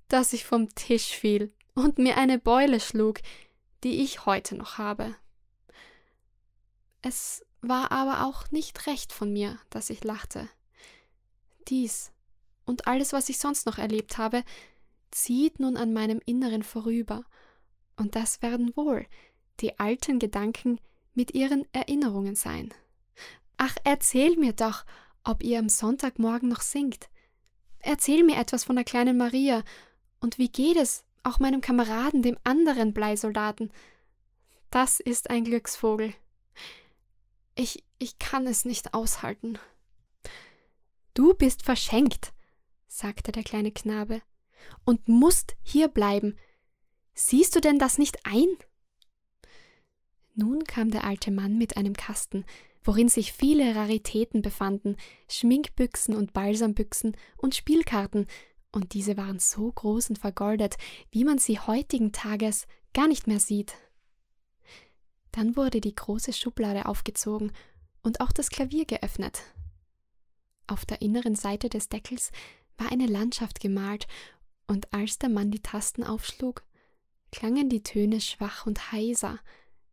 dass 0.07 0.33
ich 0.33 0.45
vom 0.45 0.73
Tisch 0.75 1.07
fiel 1.07 1.53
und 1.73 1.97
mir 1.97 2.17
eine 2.17 2.39
Beule 2.39 2.79
schlug, 2.79 3.19
die 3.83 4.01
ich 4.03 4.25
heute 4.25 4.55
noch 4.55 4.77
habe. 4.77 5.15
Es 7.01 7.45
war 7.61 7.91
aber 7.91 8.25
auch 8.25 8.51
nicht 8.51 8.87
recht 8.87 9.13
von 9.13 9.31
mir, 9.31 9.57
dass 9.69 9.89
ich 9.89 10.03
lachte. 10.03 10.49
Dies 11.67 12.11
und 12.65 12.87
alles, 12.87 13.13
was 13.13 13.29
ich 13.29 13.37
sonst 13.37 13.65
noch 13.65 13.77
erlebt 13.77 14.17
habe, 14.17 14.43
zieht 15.11 15.59
nun 15.59 15.77
an 15.77 15.93
meinem 15.93 16.21
Inneren 16.25 16.63
vorüber, 16.63 17.23
und 17.95 18.15
das 18.15 18.41
werden 18.41 18.75
wohl 18.75 19.05
die 19.61 19.79
alten 19.79 20.19
Gedanken 20.19 20.79
mit 21.13 21.33
ihren 21.33 21.65
Erinnerungen 21.73 22.35
sein. 22.35 22.73
Ach, 23.57 23.75
erzähl 23.83 24.35
mir 24.35 24.53
doch, 24.53 24.85
ob 25.23 25.43
ihr 25.43 25.59
am 25.59 25.69
Sonntagmorgen 25.69 26.49
noch 26.49 26.61
singt. 26.61 27.09
Erzähl 27.79 28.23
mir 28.23 28.37
etwas 28.37 28.65
von 28.65 28.75
der 28.75 28.85
kleinen 28.85 29.17
Maria, 29.17 29.63
und 30.19 30.37
wie 30.37 30.49
geht 30.49 30.77
es 30.77 31.05
auch 31.23 31.39
meinem 31.39 31.61
Kameraden, 31.61 32.21
dem 32.21 32.37
anderen 32.43 32.93
Bleisoldaten? 32.93 33.71
Das 34.71 34.99
ist 34.99 35.29
ein 35.29 35.45
Glücksvogel. 35.45 36.13
Ich, 37.55 37.83
ich 37.99 38.19
kann 38.19 38.45
es 38.47 38.65
nicht 38.65 38.93
aushalten. 38.93 39.57
Du 41.13 41.33
bist 41.33 41.63
verschenkt, 41.63 42.33
sagte 42.95 43.31
der 43.31 43.43
kleine 43.43 43.71
Knabe, 43.71 44.21
und 44.85 45.07
musst 45.07 45.55
hier 45.61 45.89
bleiben. 45.89 46.37
Siehst 47.13 47.55
du 47.55 47.59
denn 47.59 47.77
das 47.77 47.97
nicht 47.97 48.25
ein? 48.25 48.47
Nun 50.33 50.63
kam 50.63 50.91
der 50.91 51.03
alte 51.03 51.29
Mann 51.29 51.57
mit 51.57 51.77
einem 51.77 51.93
Kasten, 51.93 52.45
worin 52.83 53.09
sich 53.09 53.33
viele 53.33 53.75
Raritäten 53.75 54.41
befanden, 54.41 54.95
Schminkbüchsen 55.27 56.15
und 56.15 56.33
Balsambüchsen 56.33 57.17
und 57.37 57.55
Spielkarten, 57.55 58.27
und 58.71 58.93
diese 58.93 59.17
waren 59.17 59.39
so 59.39 59.71
groß 59.71 60.09
und 60.09 60.19
vergoldet, 60.19 60.75
wie 61.11 61.23
man 61.23 61.37
sie 61.37 61.59
heutigen 61.59 62.11
Tages 62.11 62.65
gar 62.93 63.07
nicht 63.07 63.27
mehr 63.27 63.39
sieht. 63.39 63.73
Dann 65.31 65.55
wurde 65.55 65.81
die 65.81 65.95
große 65.95 66.33
Schublade 66.33 66.85
aufgezogen 66.85 67.51
und 68.03 68.21
auch 68.21 68.31
das 68.31 68.49
Klavier 68.49 68.85
geöffnet. 68.85 69.43
Auf 70.67 70.85
der 70.85 71.01
inneren 71.01 71.35
Seite 71.35 71.69
des 71.69 71.89
Deckels 71.89 72.31
war 72.77 72.91
eine 72.91 73.07
Landschaft 73.07 73.59
gemalt, 73.59 74.07
und 74.67 74.91
als 74.93 75.19
der 75.19 75.29
Mann 75.29 75.51
die 75.51 75.61
Tasten 75.61 76.03
aufschlug, 76.03 76.63
klangen 77.31 77.69
die 77.69 77.83
Töne 77.83 78.21
schwach 78.21 78.65
und 78.65 78.91
heiser, 78.91 79.39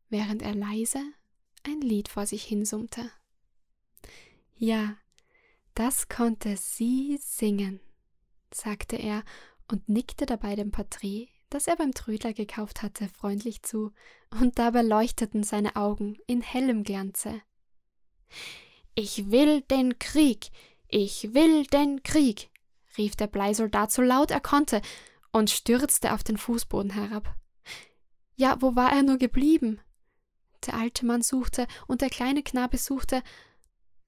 während 0.09 0.43
er 0.43 0.55
leise 0.55 1.03
ein 1.65 1.81
Lied 1.81 2.09
vor 2.09 2.27
sich 2.27 2.45
hinsummte. 2.45 3.11
Ja, 4.57 4.97
das 5.75 6.09
konnte 6.09 6.57
sie 6.57 7.19
singen, 7.21 7.81
sagte 8.53 8.97
er 8.97 9.25
und 9.71 9.89
nickte 9.89 10.27
dabei 10.27 10.55
dem 10.55 10.71
Porträt, 10.71 11.29
das 11.51 11.67
er 11.67 11.77
beim 11.77 11.93
Trödler 11.93 12.33
gekauft 12.33 12.83
hatte, 12.83 13.09
freundlich 13.09 13.63
zu, 13.63 13.93
und 14.31 14.59
dabei 14.59 14.83
leuchteten 14.83 15.43
seine 15.43 15.77
Augen 15.77 16.19
in 16.27 16.41
hellem 16.41 16.85
Glanze. 16.85 17.43
Ich 18.95 19.31
will 19.31 19.63
den 19.63 19.99
Krieg, 19.99 20.51
ich 20.89 21.35
will 21.35 21.65
den 21.67 22.03
Krieg, 22.03 22.51
rief 22.97 23.17
der 23.17 23.27
Bleisoldat 23.27 23.93
so 23.93 24.03
laut 24.03 24.31
er 24.31 24.41
konnte 24.41 24.83
und 25.33 25.51
stürzte 25.51 26.13
auf 26.13 26.23
den 26.23 26.37
Fußboden 26.37 26.91
herab. 26.91 27.35
Ja, 28.37 28.61
wo 28.61 28.77
war 28.77 28.93
er 28.93 29.03
nur 29.03 29.19
geblieben? 29.19 29.81
Der 30.67 30.75
alte 30.75 31.07
Mann 31.07 31.23
suchte 31.23 31.67
und 31.87 32.01
der 32.01 32.11
kleine 32.11 32.43
Knabe 32.43 32.79
suchte, 32.79 33.23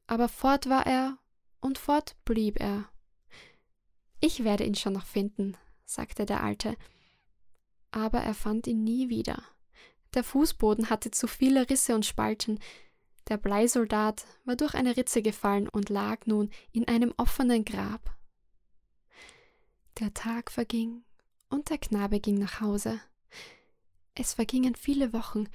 aber 0.07 0.29
fort 0.29 0.69
war 0.69 0.87
er 0.87 1.19
und 1.61 1.79
fort 1.79 2.17
blieb 2.25 2.61
er. 2.61 2.89
Ich 4.21 4.45
werde 4.45 4.65
ihn 4.65 4.75
schon 4.75 4.93
noch 4.93 5.07
finden, 5.07 5.57
sagte 5.85 6.27
der 6.27 6.43
Alte. 6.43 6.77
Aber 7.91 8.21
er 8.21 8.35
fand 8.35 8.67
ihn 8.67 8.85
nie 8.85 9.09
wieder. 9.09 9.43
Der 10.15 10.25
Fußboden 10.25 10.91
hatte 10.91 11.11
zu 11.11 11.27
viele 11.27 11.69
Risse 11.69 11.95
und 11.95 12.07
Spalten, 12.07 12.61
der 13.29 13.39
Bleisoldat 13.39 14.27
war 14.45 14.55
durch 14.55 14.75
eine 14.75 14.97
Ritze 14.97 15.23
gefallen 15.23 15.69
und 15.69 15.89
lag 15.89 16.27
nun 16.27 16.51
in 16.73 16.87
einem 16.87 17.15
offenen 17.17 17.65
Grab. 17.65 18.15
Der 20.01 20.13
Tag 20.13 20.51
verging 20.51 21.05
und 21.51 21.71
der 21.71 21.79
Knabe 21.79 22.19
ging 22.19 22.37
nach 22.37 22.61
Hause. 22.61 23.01
Es 24.17 24.35
vergingen 24.35 24.75
viele 24.75 25.13
Wochen. 25.13 25.49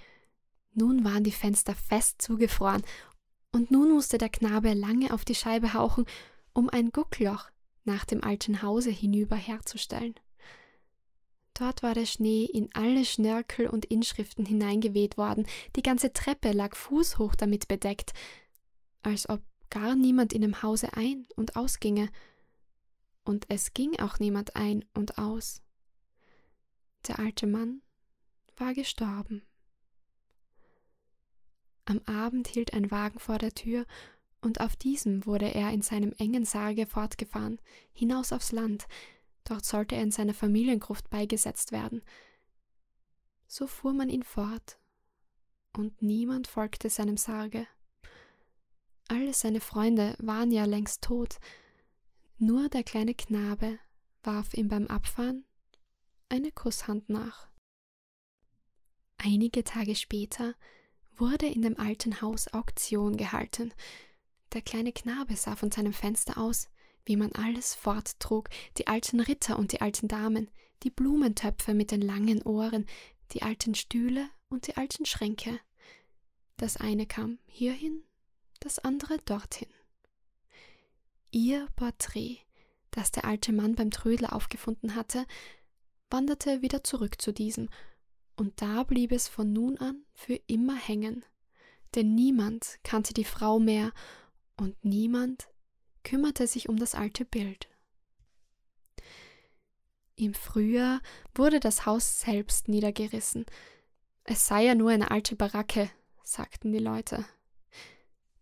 Nun 0.74 1.04
waren 1.04 1.26
die 1.26 1.32
Fenster 1.32 1.76
fest 1.76 2.22
zugefroren, 2.22 2.84
und 3.52 3.72
nun 3.72 3.92
musste 3.92 4.18
der 4.18 4.30
Knabe 4.30 4.74
lange 4.74 5.14
auf 5.14 5.26
die 5.26 5.36
Scheibe 5.36 5.74
hauchen, 5.74 6.06
um 6.54 6.70
ein 6.70 6.92
Guckloch 6.92 7.50
nach 7.84 8.06
dem 8.06 8.24
alten 8.24 8.62
Hause 8.62 8.92
hinüber 8.92 9.36
herzustellen. 9.36 10.16
Dort 11.54 11.84
war 11.84 11.94
der 11.94 12.06
Schnee 12.06 12.46
in 12.46 12.70
alle 12.74 13.04
Schnörkel 13.04 13.68
und 13.68 13.86
Inschriften 13.86 14.46
hineingeweht 14.46 15.18
worden, 15.18 15.48
die 15.76 15.82
ganze 15.82 16.14
Treppe 16.14 16.54
lag 16.54 16.76
fußhoch 16.76 17.36
damit 17.36 17.68
bedeckt, 17.68 18.14
als 19.02 19.28
ob 19.28 19.42
gar 19.70 19.96
niemand 19.96 20.32
in 20.32 20.42
dem 20.42 20.62
Hause 20.64 20.94
ein 20.94 21.28
und 21.36 21.58
ausginge. 21.58 22.10
Und 23.30 23.46
es 23.48 23.76
ging 23.76 24.00
auch 24.00 24.18
niemand 24.18 24.56
ein 24.56 24.86
und 24.96 25.20
aus. 25.20 25.62
Der 27.08 27.20
alte 27.20 27.46
Mann 27.46 27.84
war 28.58 28.74
gestorben. 28.74 29.44
Am 31.86 32.02
Abend 32.08 32.48
hielt 32.48 32.74
ein 32.74 32.90
Wagen 32.90 33.20
vor 33.20 33.38
der 33.38 33.54
Tür, 33.54 33.86
und 34.42 34.62
auf 34.62 34.76
diesem 34.76 35.28
wurde 35.28 35.54
er 35.54 35.70
in 35.70 35.84
seinem 35.84 36.12
engen 36.14 36.44
Sarge 36.44 36.88
fortgefahren, 36.88 37.62
hinaus 37.92 38.34
aufs 38.34 38.52
Land, 38.52 38.88
dort 39.44 39.64
sollte 39.64 39.94
er 39.94 40.02
in 40.02 40.12
seiner 40.12 40.34
Familiengruft 40.34 41.12
beigesetzt 41.12 41.72
werden. 41.72 42.02
So 43.46 43.68
fuhr 43.68 43.94
man 43.94 44.10
ihn 44.10 44.24
fort, 44.24 44.80
und 45.78 46.02
niemand 46.02 46.48
folgte 46.48 46.90
seinem 46.90 47.18
Sarge. 47.18 47.68
Alle 49.08 49.36
seine 49.36 49.62
Freunde 49.62 50.16
waren 50.18 50.50
ja 50.50 50.66
längst 50.66 51.04
tot, 51.04 51.38
nur 52.40 52.70
der 52.70 52.84
kleine 52.84 53.14
Knabe 53.14 53.80
warf 54.24 54.54
ihm 54.54 54.68
beim 54.68 54.88
Abfahren 54.88 55.46
eine 56.30 56.52
Kusshand 56.52 57.10
nach. 57.10 57.48
Einige 59.18 59.64
Tage 59.64 59.96
später 59.96 60.56
wurde 61.18 61.48
in 61.48 61.62
dem 61.62 61.78
alten 61.78 62.22
Haus 62.22 62.48
Auktion 62.54 63.18
gehalten. 63.18 63.74
Der 64.54 64.62
kleine 64.62 64.94
Knabe 64.94 65.36
sah 65.36 65.56
von 65.56 65.72
seinem 65.72 65.92
Fenster 65.92 66.38
aus, 66.38 66.70
wie 67.06 67.18
man 67.18 67.34
alles 67.34 67.76
forttrug, 67.76 68.50
die 68.78 68.88
alten 68.88 69.20
Ritter 69.20 69.60
und 69.60 69.74
die 69.74 69.82
alten 69.82 70.08
Damen, 70.08 70.50
die 70.84 70.92
Blumentöpfe 70.92 71.74
mit 71.74 71.92
den 71.92 72.02
langen 72.02 72.42
Ohren, 72.44 72.86
die 73.32 73.42
alten 73.42 73.76
Stühle 73.76 74.30
und 74.48 74.68
die 74.68 74.78
alten 74.78 75.06
Schränke. 75.06 75.60
Das 76.58 76.78
eine 76.78 77.06
kam 77.06 77.40
hierhin, 77.46 78.04
das 78.60 78.80
andere 78.80 79.18
dorthin. 79.20 79.70
Ihr 81.32 81.68
Porträt, 81.76 82.40
das 82.92 83.12
der 83.12 83.26
alte 83.26 83.52
Mann 83.54 83.76
beim 83.76 83.92
Trödler 83.92 84.34
aufgefunden 84.34 84.96
hatte, 84.96 85.26
wanderte 86.10 86.62
wieder 86.62 86.84
zurück 86.84 87.22
zu 87.22 87.32
diesem, 87.32 87.70
und 88.36 88.62
da 88.62 88.84
blieb 88.84 89.12
es 89.12 89.28
von 89.28 89.52
nun 89.52 89.78
an 89.78 90.04
für 90.14 90.36
immer 90.48 90.76
hängen, 90.76 91.24
denn 91.96 92.16
niemand 92.16 92.80
kannte 92.84 93.14
die 93.14 93.26
Frau 93.26 93.60
mehr, 93.60 93.92
und 94.58 94.84
niemand 94.84 95.50
kümmerte 96.04 96.48
sich 96.48 96.68
um 96.68 96.78
das 96.78 96.96
alte 96.96 97.26
Bild. 97.26 97.70
Im 100.16 100.34
Frühjahr 100.34 101.02
wurde 101.34 101.60
das 101.60 101.86
Haus 101.86 102.20
selbst 102.20 102.68
niedergerissen. 102.68 103.46
Es 104.26 104.48
sei 104.48 104.66
ja 104.66 104.76
nur 104.76 104.90
eine 104.90 105.12
alte 105.12 105.36
Baracke, 105.36 105.90
sagten 106.24 106.74
die 106.74 106.80
Leute. 106.80 107.26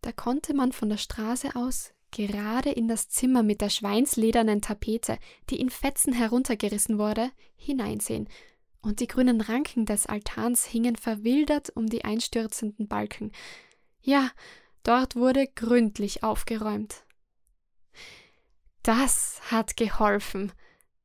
Da 0.01 0.11
konnte 0.11 0.55
man 0.55 0.71
von 0.71 0.89
der 0.89 0.97
Straße 0.97 1.55
aus 1.55 1.93
gerade 2.11 2.71
in 2.71 2.87
das 2.87 3.09
Zimmer 3.09 3.43
mit 3.43 3.61
der 3.61 3.69
schweinsledernen 3.69 4.61
Tapete, 4.61 5.17
die 5.49 5.59
in 5.59 5.69
Fetzen 5.69 6.13
heruntergerissen 6.13 6.97
wurde, 6.97 7.31
hineinsehen, 7.55 8.29
und 8.81 8.99
die 8.99 9.07
grünen 9.07 9.41
Ranken 9.41 9.85
des 9.85 10.05
Altans 10.05 10.65
hingen 10.65 10.95
verwildert 10.95 11.75
um 11.75 11.87
die 11.87 12.05
einstürzenden 12.05 12.87
Balken. 12.87 13.31
Ja, 14.01 14.31
dort 14.83 15.15
wurde 15.15 15.47
gründlich 15.47 16.23
aufgeräumt. 16.23 17.03
Das 18.83 19.41
hat 19.51 19.75
geholfen, 19.75 20.53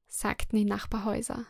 sagten 0.07 0.57
die 0.57 0.65
Nachbarhäuser. 0.65 1.47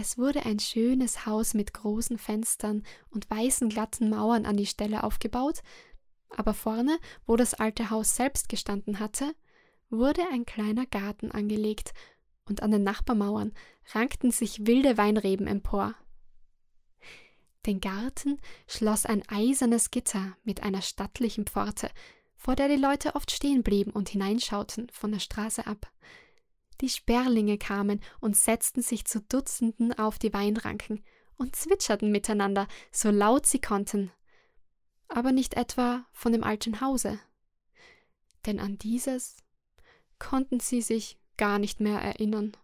Es 0.00 0.18
wurde 0.18 0.44
ein 0.44 0.60
schönes 0.60 1.26
Haus 1.26 1.54
mit 1.54 1.72
großen 1.72 2.18
Fenstern 2.18 2.84
und 3.10 3.28
weißen 3.30 3.68
glatten 3.68 4.10
Mauern 4.10 4.46
an 4.46 4.56
die 4.56 4.66
Stelle 4.66 5.02
aufgebaut, 5.02 5.62
aber 6.30 6.54
vorne, 6.54 6.98
wo 7.26 7.36
das 7.36 7.54
alte 7.54 7.90
Haus 7.90 8.16
selbst 8.16 8.48
gestanden 8.48 9.00
hatte, 9.00 9.34
wurde 9.90 10.22
ein 10.32 10.46
kleiner 10.46 10.86
Garten 10.86 11.30
angelegt, 11.30 11.92
und 12.44 12.62
an 12.62 12.70
den 12.70 12.82
Nachbarmauern 12.82 13.52
rankten 13.92 14.30
sich 14.30 14.66
wilde 14.66 14.96
Weinreben 14.96 15.46
empor. 15.46 15.94
Den 17.66 17.80
Garten 17.80 18.40
schloss 18.66 19.04
ein 19.04 19.22
eisernes 19.28 19.90
Gitter 19.90 20.36
mit 20.44 20.62
einer 20.62 20.80
stattlichen 20.80 21.46
Pforte, 21.46 21.90
vor 22.36 22.56
der 22.56 22.68
die 22.68 22.76
Leute 22.76 23.14
oft 23.14 23.30
stehen 23.30 23.62
blieben 23.62 23.90
und 23.90 24.08
hineinschauten 24.08 24.88
von 24.90 25.12
der 25.12 25.18
Straße 25.18 25.66
ab. 25.66 25.92
Die 26.80 26.88
Sperlinge 26.88 27.58
kamen 27.58 28.00
und 28.20 28.36
setzten 28.36 28.80
sich 28.80 29.04
zu 29.04 29.20
Dutzenden 29.20 29.92
auf 29.98 30.18
die 30.18 30.32
Weinranken 30.32 31.04
und 31.36 31.56
zwitscherten 31.56 32.10
miteinander, 32.10 32.68
so 32.92 33.10
laut 33.10 33.46
sie 33.46 33.60
konnten. 33.60 34.12
Aber 35.08 35.32
nicht 35.32 35.54
etwa 35.54 36.06
von 36.12 36.32
dem 36.32 36.44
alten 36.44 36.80
Hause. 36.80 37.18
Denn 38.46 38.60
an 38.60 38.78
dieses 38.78 39.36
konnten 40.18 40.60
sie 40.60 40.82
sich 40.82 41.18
gar 41.36 41.58
nicht 41.58 41.80
mehr 41.80 42.00
erinnern. 42.00 42.56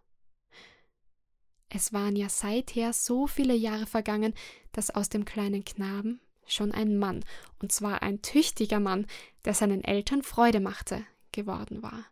Es 1.69 1.93
waren 1.93 2.15
ja 2.15 2.29
seither 2.29 2.93
so 2.93 3.27
viele 3.27 3.55
Jahre 3.55 3.87
vergangen, 3.87 4.35
dass 4.73 4.91
aus 4.91 5.09
dem 5.09 5.25
kleinen 5.25 5.65
Knaben 5.65 6.21
schon 6.47 6.73
ein 6.73 6.99
Mann, 6.99 7.25
und 7.61 7.73
zwar 7.73 8.03
ein 8.03 8.23
tüchtiger 8.23 8.81
Mann, 8.81 9.07
der 9.45 9.55
seinen 9.55 9.83
Eltern 9.83 10.23
Freude 10.23 10.61
machte, 10.61 11.05
geworden 11.33 11.83
war. 11.83 12.05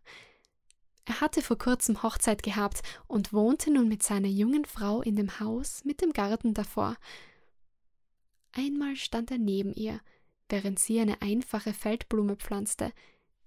Er 1.04 1.20
hatte 1.20 1.42
vor 1.42 1.58
kurzem 1.58 2.02
Hochzeit 2.02 2.42
gehabt 2.42 2.82
und 3.06 3.32
wohnte 3.32 3.72
nun 3.72 3.88
mit 3.88 4.02
seiner 4.02 4.28
jungen 4.28 4.64
Frau 4.64 5.02
in 5.02 5.16
dem 5.16 5.40
Haus 5.40 5.84
mit 5.84 6.00
dem 6.00 6.12
Garten 6.12 6.54
davor. 6.54 6.96
Einmal 8.52 8.96
stand 8.96 9.30
er 9.30 9.38
neben 9.38 9.74
ihr, 9.74 10.00
während 10.52 10.78
sie 10.78 11.00
eine 11.00 11.20
einfache 11.22 11.72
Feldblume 11.72 12.36
pflanzte, 12.36 12.92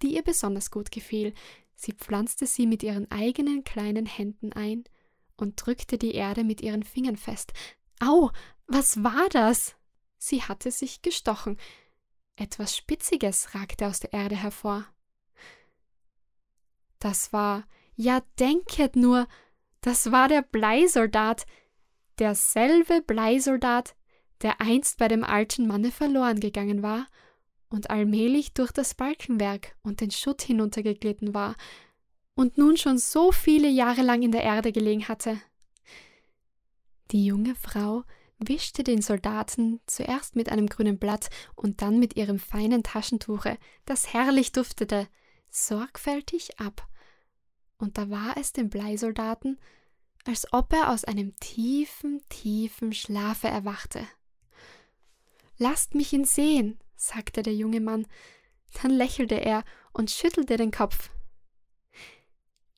die 0.02 0.16
ihr 0.16 0.24
besonders 0.24 0.72
gut 0.72 0.92
gefiel. 0.92 1.34
Sie 1.76 1.94
pflanzte 1.94 2.48
sie 2.48 2.68
mit 2.68 2.84
ihren 2.84 3.10
eigenen 3.12 3.64
kleinen 3.64 4.06
Händen 4.06 4.52
ein 4.52 4.84
und 5.38 5.54
drückte 5.56 5.98
die 5.98 6.16
Erde 6.16 6.44
mit 6.44 6.62
ihren 6.62 6.84
Fingern 6.84 7.16
fest. 7.16 7.54
Au, 8.00 8.32
was 8.68 9.04
war 9.04 9.30
das? 9.30 9.76
Sie 10.18 10.42
hatte 10.42 10.72
sich 10.72 11.02
gestochen. 11.02 11.58
Etwas 12.36 12.76
Spitziges 12.76 13.54
ragte 13.54 13.88
aus 13.88 14.00
der 14.00 14.12
Erde 14.12 14.36
hervor. 14.36 14.86
Das 17.00 17.32
war, 17.32 17.68
ja 17.96 18.22
denket 18.40 18.96
nur, 18.96 19.28
das 19.82 20.12
war 20.12 20.28
der 20.28 20.42
Bleisoldat, 20.42 21.46
derselbe 22.18 23.02
Bleisoldat, 23.02 23.96
der 24.42 24.62
einst 24.62 24.98
bei 24.98 25.08
dem 25.08 25.24
alten 25.24 25.68
Manne 25.68 25.92
verloren 25.92 26.40
gegangen 26.40 26.82
war 26.82 27.08
und 27.70 27.90
allmählich 27.90 28.54
durch 28.54 28.72
das 28.72 28.94
Balkenwerk 28.94 29.76
und 29.82 30.02
den 30.02 30.12
Schutt 30.12 30.42
hinuntergeglitten 30.42 31.34
war 31.34 31.56
und 32.36 32.58
nun 32.58 32.78
schon 32.78 32.98
so 32.98 33.32
viele 33.32 33.70
Jahre 33.70 34.02
lang 34.02 34.22
in 34.22 34.32
der 34.32 34.44
Erde 34.44 34.72
gelegen 34.72 35.08
hatte. 35.08 35.40
Die 37.12 37.26
junge 37.26 37.56
Frau 37.56 38.04
wischte 38.40 38.84
den 38.84 39.02
Soldaten 39.02 39.80
zuerst 39.86 40.36
mit 40.36 40.50
einem 40.50 40.68
grünen 40.68 40.98
Blatt 40.98 41.30
und 41.56 41.82
dann 41.82 42.00
mit 42.00 42.16
ihrem 42.18 42.40
feinen 42.40 42.84
Taschentuche, 42.84 43.58
das 43.86 44.14
herrlich 44.14 44.52
duftete, 44.52 45.08
sorgfältig 45.50 46.60
ab. 46.60 46.88
Und 47.78 47.98
da 47.98 48.10
war 48.10 48.38
es 48.38 48.54
dem 48.54 48.70
Bleisoldaten, 48.70 49.60
als 50.26 50.52
ob 50.52 50.74
er 50.74 50.92
aus 50.92 51.06
einem 51.06 51.36
tiefen, 51.38 52.22
tiefen 52.30 52.94
Schlafe 52.94 53.48
erwachte. 53.48 54.06
Lasst 55.58 55.96
mich 55.96 56.12
ihn 56.14 56.26
sehen, 56.26 56.80
sagte 56.96 57.42
der 57.42 57.54
junge 57.54 57.82
Mann. 57.82 58.08
Dann 58.82 58.92
lächelte 58.92 59.36
er 59.36 59.64
und 59.94 60.12
schüttelte 60.12 60.58
den 60.58 60.72
Kopf. 60.72 61.10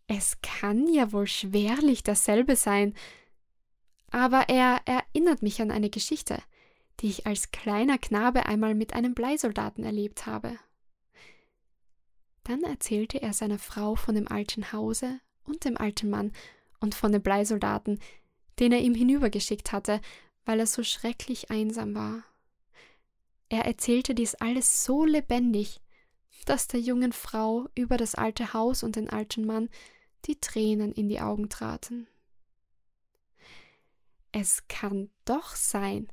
Es 0.08 0.40
kann 0.42 0.88
ja 0.88 1.12
wohl 1.12 1.28
schwerlich 1.28 2.04
dasselbe 2.04 2.56
sein, 2.56 2.94
aber 4.10 4.48
er 4.48 4.82
erinnert 4.86 5.42
mich 5.42 5.62
an 5.62 5.70
eine 5.70 5.90
Geschichte, 5.90 6.42
die 7.00 7.10
ich 7.10 7.28
als 7.28 7.52
kleiner 7.52 7.98
Knabe 7.98 8.46
einmal 8.46 8.74
mit 8.74 8.94
einem 8.94 9.14
Bleisoldaten 9.14 9.84
erlebt 9.84 10.26
habe. 10.26 10.58
Dann 12.44 12.64
erzählte 12.64 13.22
er 13.22 13.34
seiner 13.34 13.60
Frau 13.60 13.96
von 13.96 14.16
dem 14.16 14.30
alten 14.30 14.72
Hause 14.72 15.20
und 15.44 15.66
dem 15.66 15.78
alten 15.78 16.10
Mann 16.10 16.32
und 16.80 16.96
von 16.96 17.12
dem 17.12 17.22
Bleisoldaten, 17.22 18.00
den 18.60 18.72
er 18.72 18.80
ihm 18.80 18.96
hinübergeschickt 18.96 19.74
hatte, 19.74 20.00
weil 20.46 20.62
er 20.62 20.68
so 20.68 20.84
schrecklich 20.84 21.52
einsam 21.52 21.94
war. 21.94 22.24
Er 23.50 23.66
erzählte 23.66 24.14
dies 24.14 24.36
alles 24.36 24.84
so 24.84 25.06
lebendig, 25.06 25.80
dass 26.46 26.68
der 26.68 26.80
jungen 26.80 27.14
Frau 27.14 27.68
über 27.76 27.98
das 27.98 28.16
alte 28.16 28.54
Haus 28.54 28.84
und 28.84 28.96
den 28.96 29.10
alten 29.10 29.46
Mann 29.46 29.70
die 30.26 30.40
Tränen 30.40 30.92
in 30.92 31.10
die 31.10 31.20
Augen 31.20 31.50
traten. 31.50 32.08
Es 34.32 34.68
kann 34.68 35.10
doch 35.26 35.56
sein, 35.56 36.12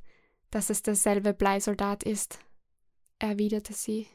dass 0.51 0.69
es 0.69 0.81
derselbe 0.81 1.33
Bleisoldat 1.33 2.03
ist, 2.03 2.39
erwiderte 3.19 3.73
sie. 3.73 4.07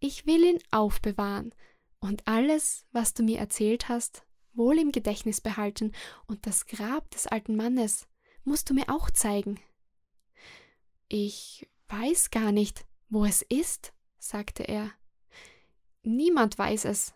Ich 0.00 0.26
will 0.26 0.44
ihn 0.44 0.58
aufbewahren 0.70 1.54
und 2.00 2.26
alles, 2.26 2.86
was 2.92 3.14
du 3.14 3.22
mir 3.22 3.38
erzählt 3.38 3.88
hast, 3.88 4.26
wohl 4.52 4.78
im 4.78 4.92
Gedächtnis 4.92 5.40
behalten, 5.40 5.92
und 6.26 6.46
das 6.46 6.66
Grab 6.66 7.10
des 7.10 7.26
alten 7.26 7.56
Mannes 7.56 8.06
musst 8.44 8.70
du 8.70 8.74
mir 8.74 8.88
auch 8.88 9.10
zeigen. 9.10 9.60
Ich 11.08 11.66
weiß 11.88 12.30
gar 12.30 12.52
nicht, 12.52 12.84
wo 13.08 13.24
es 13.24 13.42
ist, 13.42 13.92
sagte 14.18 14.64
er. 14.64 14.90
Niemand 16.02 16.58
weiß 16.58 16.84
es. 16.86 17.14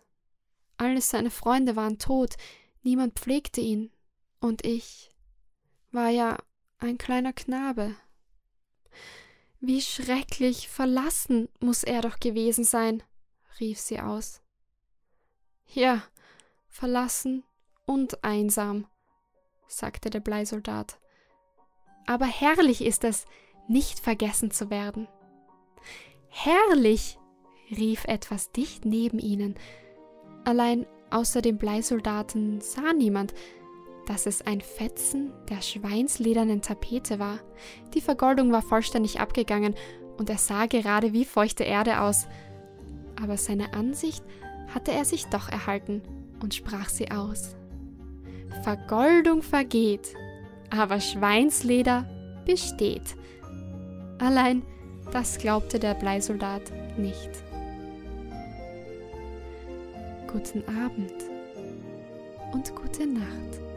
Alle 0.77 1.01
seine 1.01 1.31
Freunde 1.31 1.75
waren 1.75 1.99
tot, 1.99 2.35
niemand 2.83 3.19
pflegte 3.19 3.61
ihn, 3.61 3.91
und 4.39 4.65
ich 4.65 5.11
war 5.91 6.09
ja 6.09 6.37
ein 6.77 6.97
kleiner 6.97 7.33
Knabe. 7.33 7.95
Wie 9.59 9.81
schrecklich 9.81 10.69
verlassen 10.69 11.49
muss 11.59 11.83
er 11.83 12.01
doch 12.01 12.19
gewesen 12.19 12.63
sein, 12.63 13.03
rief 13.59 13.79
sie 13.79 13.99
aus. 13.99 14.41
Ja, 15.67 16.01
verlassen 16.67 17.43
und 17.85 18.23
einsam, 18.23 18.87
sagte 19.67 20.09
der 20.09 20.21
Bleisoldat. 20.21 20.99
Aber 22.05 22.25
herrlich 22.25 22.81
ist 22.81 23.03
es, 23.03 23.25
nicht 23.69 23.99
vergessen 23.99 24.51
zu 24.51 24.69
werden. 24.69 25.07
Herrlich! 26.27 27.17
rief 27.71 28.05
etwas 28.05 28.51
dicht 28.51 28.85
neben 28.85 29.19
ihnen. 29.19 29.55
Allein 30.43 30.87
außer 31.11 31.41
dem 31.41 31.57
Bleisoldaten 31.57 32.61
sah 32.61 32.93
niemand, 32.93 33.33
dass 34.07 34.25
es 34.25 34.41
ein 34.41 34.61
Fetzen 34.61 35.31
der 35.49 35.61
schweinsledernen 35.61 36.63
Tapete 36.63 37.19
war. 37.19 37.39
Die 37.93 38.01
Vergoldung 38.01 38.51
war 38.51 38.63
vollständig 38.63 39.19
abgegangen 39.19 39.75
und 40.17 40.29
er 40.29 40.39
sah 40.39 40.65
gerade 40.65 41.13
wie 41.13 41.25
feuchte 41.25 41.63
Erde 41.63 42.01
aus. 42.01 42.27
Aber 43.21 43.37
seine 43.37 43.73
Ansicht 43.73 44.23
hatte 44.73 44.91
er 44.91 45.05
sich 45.05 45.25
doch 45.27 45.47
erhalten 45.47 46.01
und 46.41 46.55
sprach 46.55 46.89
sie 46.89 47.11
aus. 47.11 47.55
Vergoldung 48.63 49.43
vergeht, 49.43 50.15
aber 50.71 50.99
Schweinsleder 50.99 52.09
besteht. 52.45 53.15
Allein 54.19 54.63
das 55.11 55.37
glaubte 55.37 55.79
der 55.79 55.95
Bleisoldat 55.95 56.61
nicht. 56.97 57.29
Guten 60.27 60.63
Abend 60.67 61.13
und 62.53 62.75
gute 62.75 63.07
Nacht. 63.07 63.68